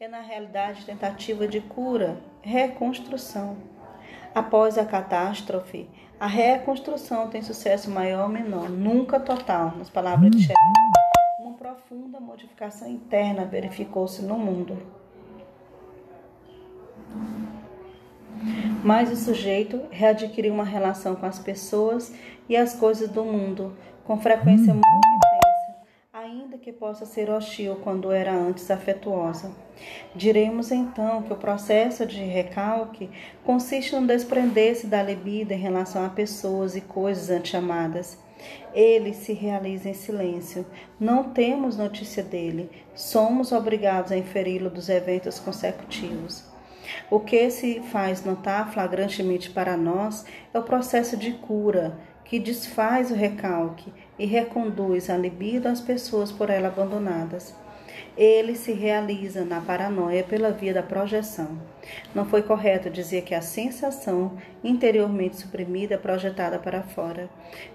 [0.00, 3.56] é na realidade tentativa de cura, reconstrução.
[4.32, 10.42] Após a catástrofe, a reconstrução tem sucesso maior ou menor, nunca total, nas palavras de
[10.42, 10.56] Shelley.
[11.40, 14.78] Uma profunda modificação interna verificou-se no mundo.
[18.84, 22.14] Mas o sujeito readquiriu uma relação com as pessoas
[22.48, 25.08] e as coisas do mundo, com frequência muito
[26.12, 29.50] ainda que possa ser hostil quando era antes afetuosa.
[30.14, 33.08] Diremos então que o processo de recalque
[33.44, 38.18] consiste no desprender-se da libido em relação a pessoas e coisas anteamadas.
[38.72, 40.64] Ele se realiza em silêncio.
[40.98, 42.70] Não temos notícia dele.
[42.94, 46.44] Somos obrigados a inferi-lo dos eventos consecutivos.
[47.10, 53.10] O que se faz notar flagrantemente para nós é o processo de cura, que desfaz
[53.10, 57.54] o recalque e reconduz a libido às pessoas por ela abandonadas.
[58.18, 61.56] Ele se realiza na paranoia pela via da projeção.
[62.12, 67.30] Não foi correto dizer que a sensação interiormente suprimida é projetada para fora.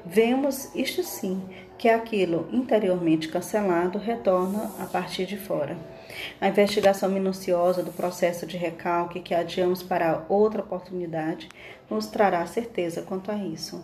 [0.06, 1.42] Vemos, isto sim,
[1.78, 5.78] que aquilo interiormente cancelado retorna a partir de fora.
[6.42, 11.48] A investigação minuciosa do processo de recalque que adiamos para outra oportunidade
[11.90, 13.82] nos trará certeza quanto a isso.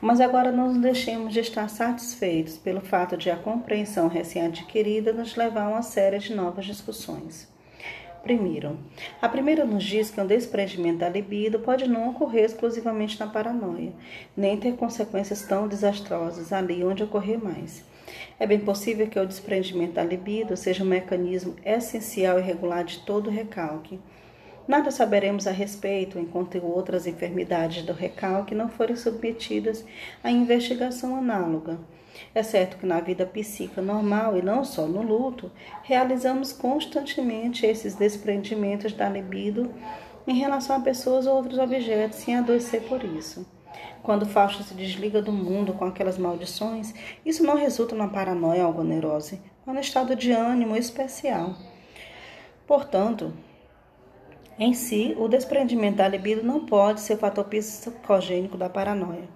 [0.00, 5.36] Mas agora não nos deixemos de estar satisfeitos pelo fato de a compreensão recém-adquirida nos
[5.36, 7.48] levar a uma série de novas discussões.
[8.22, 8.78] Primeiro,
[9.22, 13.92] a primeira nos diz que o desprendimento da libido pode não ocorrer exclusivamente na paranoia,
[14.36, 17.84] nem ter consequências tão desastrosas ali onde ocorrer mais.
[18.38, 22.98] É bem possível que o desprendimento da libido seja um mecanismo essencial e regular de
[23.00, 24.00] todo recalque
[24.68, 29.82] Nada saberemos a respeito enquanto outras enfermidades do recalque não forem submetidas
[30.22, 31.78] à investigação análoga.
[32.34, 35.50] É certo que na vida psíquica normal e não só no luto,
[35.82, 39.72] realizamos constantemente esses desprendimentos da libido
[40.26, 43.46] em relação a pessoas ou outros objetos sem adoecer por isso.
[44.02, 46.92] Quando Fausto se desliga do mundo com aquelas maldições,
[47.24, 51.54] isso não resulta numa paranoia ou neurose, mas num estado de ânimo especial.
[52.66, 53.32] Portanto,
[54.58, 59.28] em si, o desprendimento da libido não pode ser o fator psicogênico da paranoia.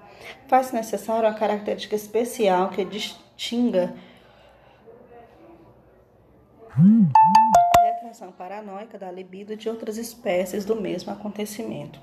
[0.49, 3.95] Faz-se necessário uma característica especial que distinga
[6.77, 12.01] a retração paranoica da libido de outras espécies do mesmo acontecimento.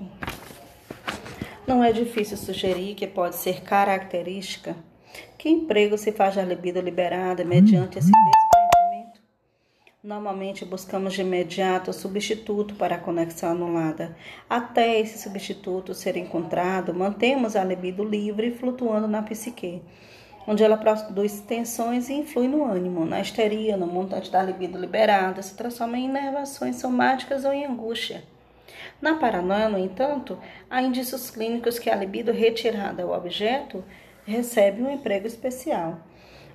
[1.66, 4.74] Não é difícil sugerir que pode ser característica
[5.36, 8.10] que emprego se faz da libido liberada mediante esse
[10.02, 14.16] Normalmente buscamos de imediato substituto para a conexão anulada.
[14.48, 19.82] Até esse substituto ser encontrado, mantemos a libido livre flutuando na psique,
[20.46, 25.42] onde ela produz tensões e influi no ânimo, na histeria, no montante da libido liberada,
[25.42, 28.24] se transforma em inervações somáticas ou em angústia.
[29.02, 30.38] Na paranoia, no entanto,
[30.70, 33.84] há indícios clínicos que a libido retirada ao objeto
[34.24, 35.98] recebe um emprego especial.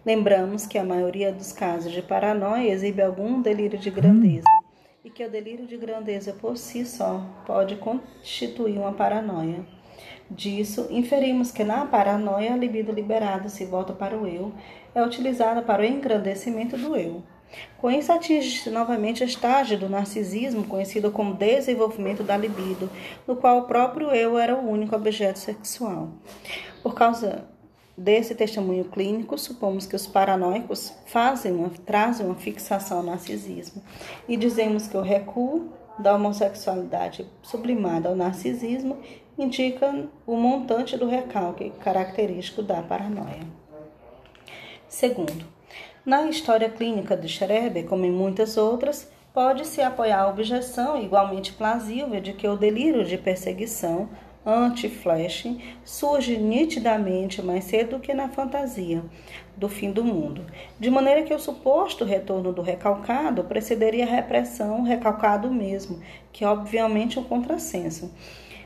[0.05, 4.45] Lembramos que a maioria dos casos de paranoia exibe algum delírio de grandeza
[5.03, 9.65] e que o delírio de grandeza por si só pode constituir uma paranoia.
[10.29, 14.53] Disso, inferimos que na paranoia a libido liberada se volta para o eu,
[14.93, 17.23] é utilizada para o engrandecimento do eu.
[17.77, 22.91] Com isso, atinge-se novamente a estágio do narcisismo, conhecido como desenvolvimento da libido,
[23.27, 26.09] no qual o próprio eu era o único objeto sexual.
[26.83, 27.47] Por causa
[27.97, 33.81] desse testemunho clínico, supomos que os paranoicos fazem uma, trazem uma fixação ao narcisismo
[34.27, 38.97] e dizemos que o recuo da homossexualidade sublimada ao narcisismo
[39.37, 43.41] indica o montante do recalque característico da paranoia.
[44.87, 45.45] Segundo,
[46.05, 52.21] na história clínica de Schreber, como em muitas outras, pode-se apoiar a objeção igualmente plausível
[52.21, 54.09] de que o delírio de perseguição
[54.45, 55.47] anti-flash
[55.83, 59.03] surge nitidamente mais cedo do que na fantasia
[59.57, 60.45] do fim do mundo,
[60.79, 65.99] de maneira que o suposto retorno do recalcado precederia a repressão recalcado mesmo,
[66.31, 68.13] que é obviamente um contrassenso.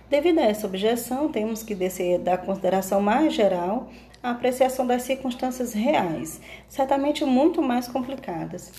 [0.10, 3.90] Devido a essa objeção, temos que descer da consideração mais geral
[4.22, 8.74] a apreciação das circunstâncias reais, certamente muito mais complicadas.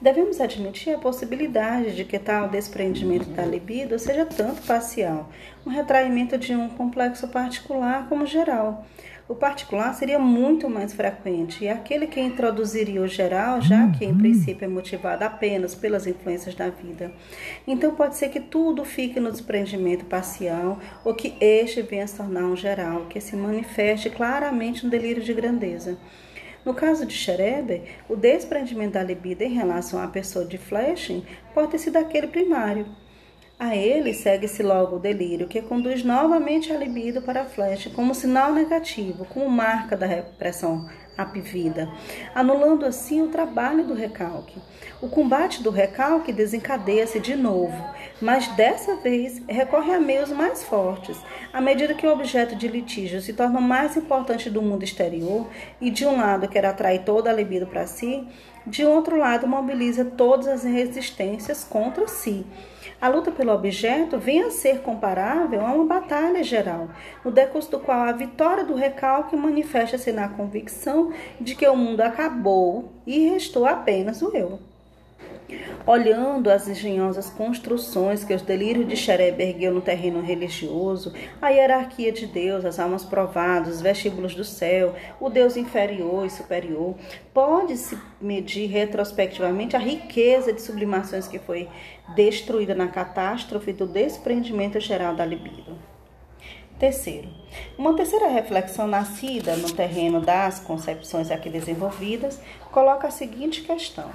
[0.00, 5.30] Devemos admitir a possibilidade de que tal desprendimento da libido seja tanto parcial,
[5.64, 8.84] um retraimento de um complexo particular como geral.
[9.28, 14.12] O particular seria muito mais frequente e aquele que introduziria o geral, já que em
[14.12, 14.18] uhum.
[14.18, 17.10] princípio é motivado apenas pelas influências da vida.
[17.66, 22.16] Então pode ser que tudo fique no desprendimento parcial ou que este venha a se
[22.16, 25.98] tornar um geral, que se manifeste claramente no delírio de grandeza.
[26.66, 31.70] No caso de Schreber, o desprendimento da libido em relação à pessoa de Flesching pode
[31.70, 32.88] ter sido aquele primário.
[33.56, 38.16] A ele segue-se logo o delírio, que conduz novamente a libido para a flecha como
[38.16, 41.88] sinal negativo, como marca da repressão apivida,
[42.34, 44.60] anulando assim o trabalho do recalque.
[45.00, 47.76] O combate do recalque desencadeia-se de novo,
[48.20, 51.18] mas dessa vez recorre a meios mais fortes.
[51.52, 55.48] À medida que o objeto de litígio se torna mais importante do mundo exterior
[55.80, 58.26] e de um lado quer atrair toda a libido para si,
[58.66, 62.44] de outro lado mobiliza todas as resistências contra si
[63.00, 66.88] a luta pelo objeto vem a ser comparável a uma batalha geral,
[67.24, 72.00] no decurso do qual a vitória do recalque manifesta-se na convicção de que o mundo
[72.00, 74.58] acabou e restou apenas o eu.
[75.86, 82.10] Olhando as engenhosas construções que os delírios de Xerebe ergueu no terreno religioso, a hierarquia
[82.10, 86.96] de Deus, as almas provadas, os vestíbulos do céu, o Deus inferior e superior,
[87.32, 91.68] pode-se medir retrospectivamente a riqueza de sublimações que foi
[92.16, 95.85] destruída na catástrofe do desprendimento geral da libido.
[96.78, 97.28] Terceiro,
[97.78, 102.38] uma terceira reflexão nascida no terreno das concepções aqui desenvolvidas
[102.70, 104.10] coloca a seguinte questão: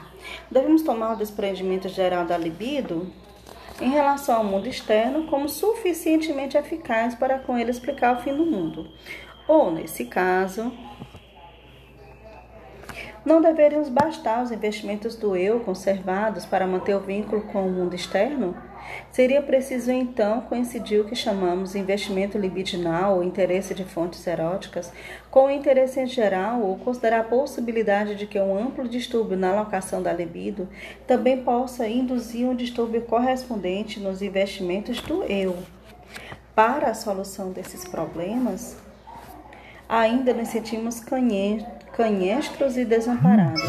[0.50, 3.12] devemos tomar o desprendimento geral da libido
[3.82, 8.46] em relação ao mundo externo como suficientemente eficaz para com ele explicar o fim do
[8.46, 8.88] mundo?
[9.48, 10.72] Ou, nesse caso,
[13.26, 17.96] não deveríamos bastar os investimentos do eu conservados para manter o vínculo com o mundo
[17.96, 18.56] externo?
[19.12, 24.92] Seria preciso então coincidir o que chamamos investimento libidinal ou interesse de fontes eróticas
[25.30, 29.52] com o interesse em geral ou considerar a possibilidade de que um amplo distúrbio na
[29.52, 30.68] alocação da libido
[31.06, 35.58] também possa induzir um distúrbio correspondente nos investimentos do eu.
[36.56, 38.78] Para a solução desses problemas,
[39.90, 41.02] ainda nos sentimos
[41.92, 43.62] canhestros e desamparados.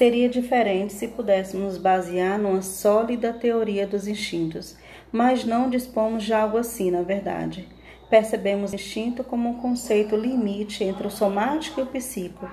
[0.00, 4.74] Seria diferente se pudéssemos basear numa sólida teoria dos instintos,
[5.12, 7.68] mas não dispomos de algo assim, na verdade.
[8.08, 12.48] Percebemos o instinto como um conceito limite entre o somático e o psíquico.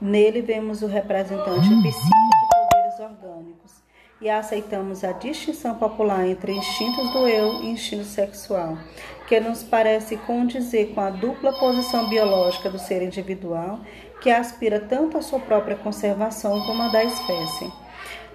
[0.00, 3.82] Nele vemos o representante psíquico de poderes orgânicos
[4.20, 8.78] e aceitamos a distinção popular entre instintos do eu e instinto sexual,
[9.26, 13.80] que nos parece condizer com a dupla posição biológica do ser individual
[14.22, 17.70] que aspira tanto à sua própria conservação como à da espécie.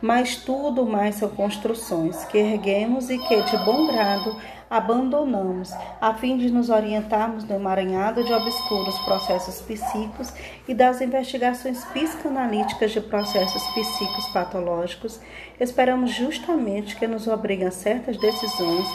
[0.02, 4.36] Mas tudo mais são construções que erguemos e que, de bom grado,
[4.70, 10.32] abandonamos, a fim de nos orientarmos no emaranhado de obscuros processos psíquicos
[10.68, 15.20] e das investigações psicanalíticas de processos psíquicos patológicos,
[15.60, 18.86] esperamos justamente que nos obriguem a certas decisões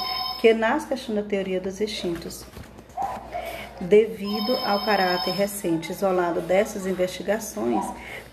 [0.40, 2.44] que nascem da teoria dos instintos.
[3.88, 7.84] Devido ao caráter recente isolado dessas investigações,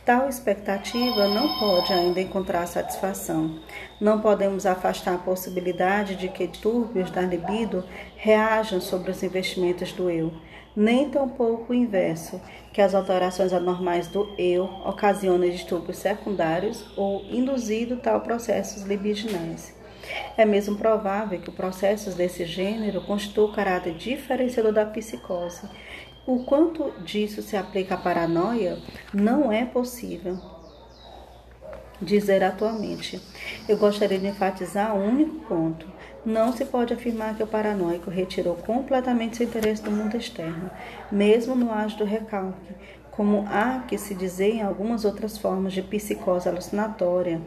[0.09, 3.59] Tal expectativa não pode ainda encontrar satisfação.
[4.01, 7.83] Não podemos afastar a possibilidade de que distúrbios da libido
[8.15, 10.33] reajam sobre os investimentos do eu,
[10.75, 12.41] nem tampouco o inverso,
[12.73, 19.78] que as alterações anormais do eu ocasionem distúrbios secundários ou induzido tal processos libidinais.
[20.37, 25.67] É mesmo provável que processos desse gênero constituam o caráter diferenciador da psicose.
[26.25, 28.77] O quanto disso se aplica à paranoia
[29.13, 30.39] não é possível
[32.01, 33.19] dizer atualmente.
[33.67, 35.85] Eu gostaria de enfatizar um único ponto.
[36.25, 40.69] Não se pode afirmar que o paranoico retirou completamente seu interesse do mundo externo,
[41.11, 42.75] mesmo no auge do recalque,
[43.11, 47.41] como há que se dizer em algumas outras formas de psicose alucinatória.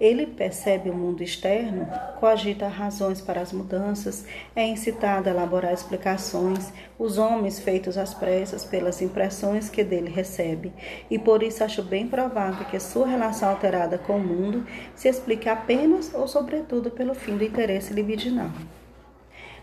[0.00, 1.88] Ele percebe o mundo externo,
[2.18, 8.64] cogita razões para as mudanças, é incitado a elaborar explicações, os homens feitos às pressas
[8.64, 10.72] pelas impressões que dele recebe,
[11.10, 15.48] e por isso acho bem provável que sua relação alterada com o mundo se explique
[15.48, 18.50] apenas ou sobretudo pelo fim do interesse libidinal.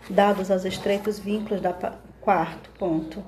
[0.08, 1.72] Dados os estreitos vínculos da
[2.22, 3.20] Quarto ponto.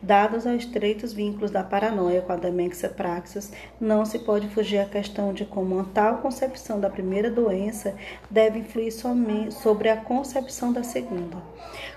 [0.00, 4.84] Dados os estreitos vínculos da paranoia com a demência praxis, não se pode fugir à
[4.84, 7.96] questão de como uma tal concepção da primeira doença
[8.30, 11.38] deve influir somente sobre a concepção da segunda.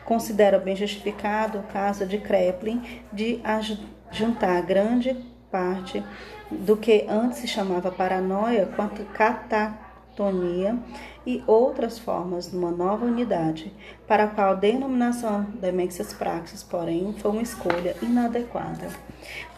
[0.05, 2.81] Considero bem justificado o caso de Kreplin
[3.13, 3.39] de
[4.11, 5.15] juntar grande
[5.51, 6.03] parte
[6.49, 10.79] do que antes se chamava paranoia com a catatonia
[11.25, 13.73] e outras formas numa nova unidade,
[14.07, 18.87] para a qual a denominação demências praxis, porém, foi uma escolha inadequada.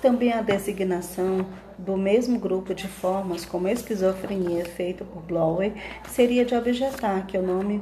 [0.01, 1.45] Também a designação
[1.77, 5.73] do mesmo grupo de formas como esquizofrenia feita por Blower
[6.09, 7.81] seria de objetar que o nome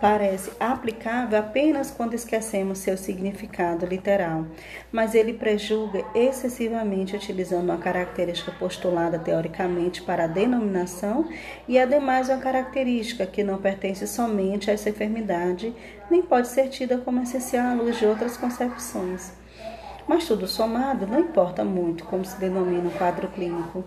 [0.00, 4.46] parece aplicável apenas quando esquecemos seu significado literal,
[4.92, 11.28] mas ele prejulga excessivamente utilizando uma característica postulada teoricamente para a denominação
[11.66, 15.74] e ademais uma característica que não pertence somente a essa enfermidade,
[16.10, 19.32] nem pode ser tida como essencial à luz de outras concepções.
[20.06, 23.84] Mas tudo somado não importa muito como se denomina o quadro clínico.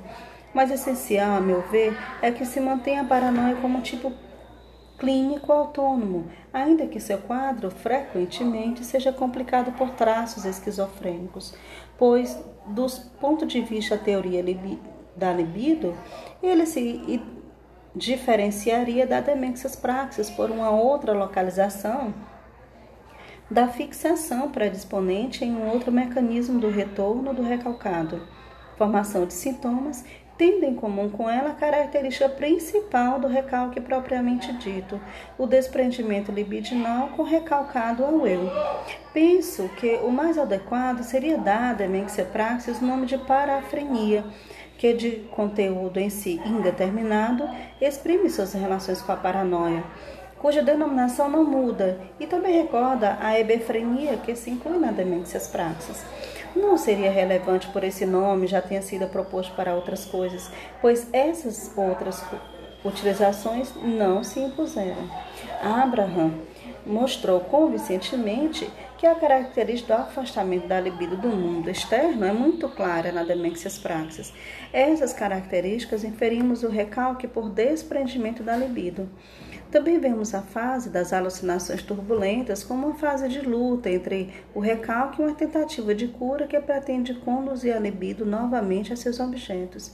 [0.53, 4.11] Mas essencial, a meu ver, é que se mantenha a paranoia como tipo
[4.99, 11.55] clínico autônomo, ainda que seu quadro frequentemente seja complicado por traços esquizofrênicos,
[11.97, 12.37] pois,
[12.67, 12.85] do
[13.19, 14.43] ponto de vista da teoria
[15.15, 15.95] da libido,
[16.43, 17.21] ele se
[17.95, 22.13] diferenciaria da demências praxis por uma outra localização
[23.49, 28.21] da fixação predisponente em um outro mecanismo do retorno do recalcado,
[28.77, 30.05] formação de sintomas
[30.39, 34.97] tendo em comum com ela a característica principal do recalque propriamente dito,
[35.37, 38.49] o desprendimento libidinal com recalcado ao eu.
[39.11, 44.23] Penso que o mais adequado seria dar a demência praxis o nome de parafrenia,
[44.77, 47.43] que de conteúdo em si indeterminado
[47.81, 49.83] exprime suas relações com a paranoia
[50.39, 56.03] cuja denominação não muda, e também recorda a hebefrenia que se inclui na demências praxis
[56.55, 60.49] não seria relevante por esse nome já tenha sido proposto para outras coisas,
[60.81, 62.23] pois essas outras
[62.83, 65.09] utilizações não se impuseram.
[65.61, 66.33] Abraham
[66.85, 73.11] mostrou convincentemente que a característica do afastamento da libido do mundo externo é muito clara
[73.11, 74.33] na demências praxis.
[74.73, 79.09] Essas características inferimos o recalque por desprendimento da libido.
[79.71, 85.21] Também vemos a fase das alucinações turbulentas como uma fase de luta entre o recalque
[85.21, 89.93] e uma tentativa de cura que pretende conduzir a libido novamente a seus objetos.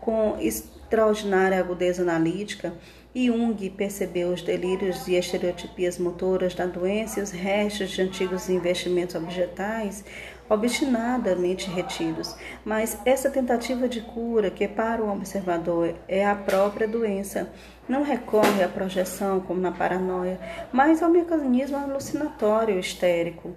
[0.00, 2.74] Com extraordinária agudeza analítica,
[3.14, 9.14] Jung percebeu os delírios e estereotipias motoras da doença e os restos de antigos investimentos
[9.14, 10.04] objetais
[10.52, 12.36] obstinadamente retidos.
[12.64, 17.50] Mas essa tentativa de cura, que para o observador é a própria doença,
[17.88, 20.38] não recorre à projeção como na paranoia,
[20.72, 23.54] mas ao mecanismo alucinatório histérico.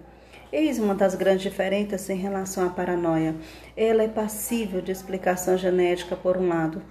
[0.51, 3.35] Eis uma das grandes diferenças em relação à paranoia.
[3.75, 6.81] Ela é passível de explicação genética, por um lado,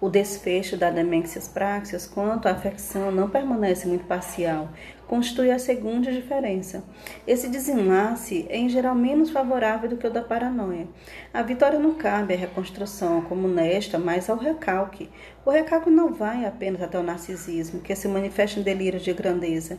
[0.00, 4.68] o desfecho da demências praxis quanto à afecção não permanece muito parcial,
[5.06, 6.84] constitui a segunda diferença.
[7.26, 10.86] Esse desenlace é em geral menos favorável do que o da paranoia.
[11.32, 15.10] A vitória não cabe à reconstrução como nesta, mas ao recalque.
[15.44, 19.78] O recalque não vai apenas até o narcisismo, que se manifesta em delírios de grandeza,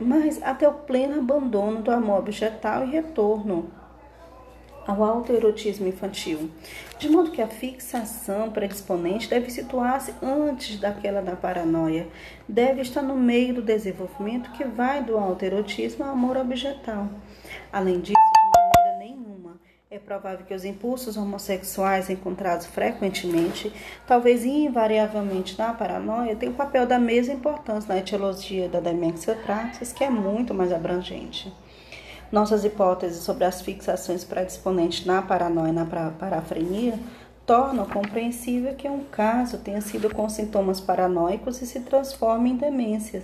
[0.00, 3.70] mas até o pleno abandono do amor objetal e retorno
[4.86, 6.50] ao autoerotismo infantil,
[6.98, 12.06] de modo que a fixação predisponente deve situar-se antes daquela da paranoia,
[12.48, 17.08] deve estar no meio do desenvolvimento que vai do autoerotismo ao amor objetal.
[17.72, 19.60] Além disso, de maneira nenhuma
[19.90, 23.72] é provável que os impulsos homossexuais encontrados frequentemente,
[24.06, 29.92] talvez invariavelmente na paranoia, tenham um papel da mesma importância na etiologia da demência praxis,
[29.92, 31.52] que é muito mais abrangente.
[32.34, 36.98] Nossas hipóteses sobre as fixações predisponentes na paranoia e na parafrenia
[37.46, 43.22] tornam compreensível que um caso tenha sido com sintomas paranoicos e se transforme em demência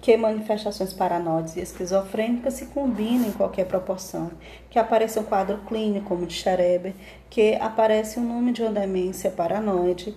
[0.00, 4.30] que manifestações paranoides e esquizofrênicas se combinem em qualquer proporção,
[4.70, 6.92] que apareça um quadro clínico como de Schreber,
[7.28, 10.14] que aparece o um nome de uma demência paranoide,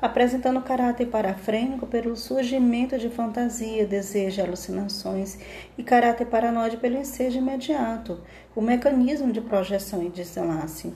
[0.00, 5.38] apresentando caráter parafrênico pelo surgimento de fantasia, desejo, alucinações
[5.76, 8.20] e caráter paranoide pelo ensejo imediato,
[8.56, 10.92] o mecanismo de projeção e desenlace.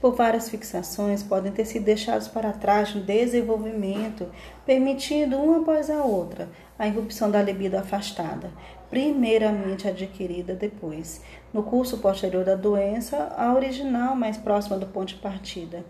[0.00, 4.28] Por várias fixações podem ter sido deixados para trás no desenvolvimento,
[4.66, 6.48] permitindo uma após a outra
[6.78, 8.52] a irrupção da libido afastada,
[8.88, 11.20] primeiramente adquirida depois,
[11.52, 15.84] no curso posterior da doença, a original mais próxima do ponto de partida.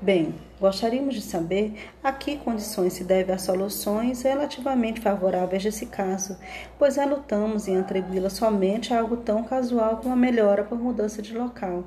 [0.00, 1.74] Bem, gostaríamos de saber
[2.04, 6.38] a que condições se deve as soluções relativamente favoráveis desse caso,
[6.78, 11.36] pois relutamos em atribuí-la somente a algo tão casual como a melhora por mudança de
[11.36, 11.82] local,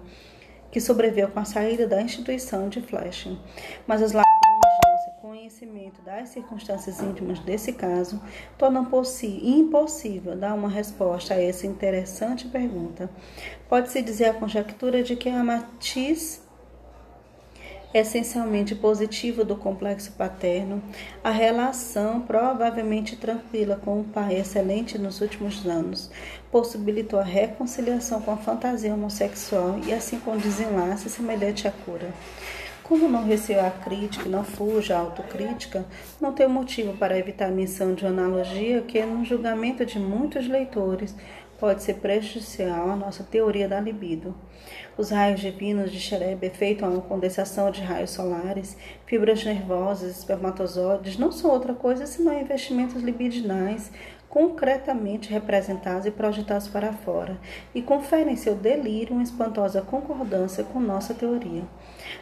[0.70, 3.40] que sobreveu com a saída da instituição de Flesching.
[3.88, 4.12] Mas as
[5.22, 8.22] conhecimento das circunstâncias íntimas desse caso
[8.58, 8.88] tornam
[9.24, 13.10] impossível dar uma resposta a essa interessante pergunta.
[13.70, 16.41] Pode-se dizer a conjectura de que a matiz
[17.94, 20.82] essencialmente positiva do complexo paterno,
[21.24, 26.10] a relação provavelmente tranquila com o pai excelente nos últimos anos,
[26.52, 32.10] possibilitou a reconciliação com a fantasia homossexual e assim com desenlace semelhante à cura.
[32.84, 35.86] Como não receio a crítica e não fuja a autocrítica,
[36.20, 40.46] não tenho motivo para evitar a menção de uma analogia que, no julgamento de muitos
[40.46, 41.16] leitores,
[41.62, 44.34] pode ser prejudicial à nossa teoria da libido.
[44.98, 51.32] Os raios divinos de Xerebe, feito a condensação de raios solares, fibras nervosas, espermatozoides, não
[51.32, 53.92] são outra coisa senão investimentos libidinais
[54.32, 57.38] concretamente representados e projetados para fora,
[57.76, 61.64] e conferem seu delírio uma espantosa concordância com nossa teoria.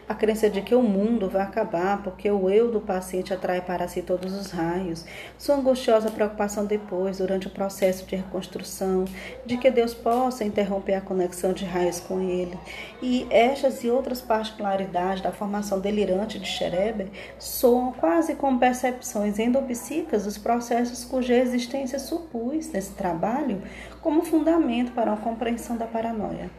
[0.08, 3.88] A crença de que o mundo vai acabar porque o eu do paciente atrai para
[3.88, 5.06] si todos os raios,
[5.38, 9.06] sua angustiosa preocupação depois, durante o processo de reconstrução,
[9.46, 12.58] de que Deus possa interromper a conexão de raios com ele,
[13.04, 20.26] e estas e outras particularidades da formação delirante de Schreber soam quase como percepções endopsíquicas
[20.26, 23.62] dos processos cuja existência supus nesse trabalho
[24.02, 26.50] como fundamento para uma compreensão da paranoia.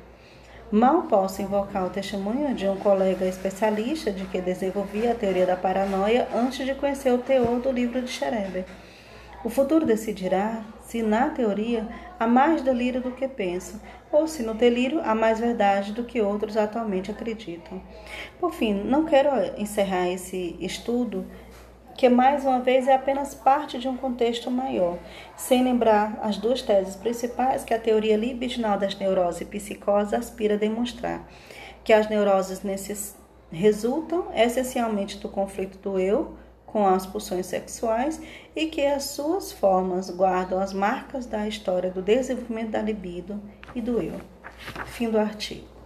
[0.70, 5.57] Mal posso invocar o testemunho de um colega especialista de que desenvolvia a teoria da
[5.57, 8.64] paranoia antes de conhecer o teor do livro de Schreber.
[9.43, 11.88] O futuro decidirá se na teoria
[12.18, 13.80] há mais delírio do que penso,
[14.12, 17.80] ou se no delírio há mais verdade do que outros atualmente acreditam.
[18.38, 21.26] Por fim, não quero encerrar esse estudo
[21.97, 24.99] que mais uma vez é apenas parte de um contexto maior,
[25.36, 30.55] sem lembrar as duas teses principais que a teoria libidinal das neuroses e psicose aspira
[30.55, 31.28] a demonstrar,
[31.84, 32.62] que as neuroses
[33.51, 36.36] resultam essencialmente do conflito do eu
[36.66, 38.20] com as pulsões sexuais
[38.55, 43.41] e que as suas formas guardam as marcas da história do desenvolvimento da libido
[43.74, 44.20] e do eu.
[44.86, 45.79] Fim do artigo.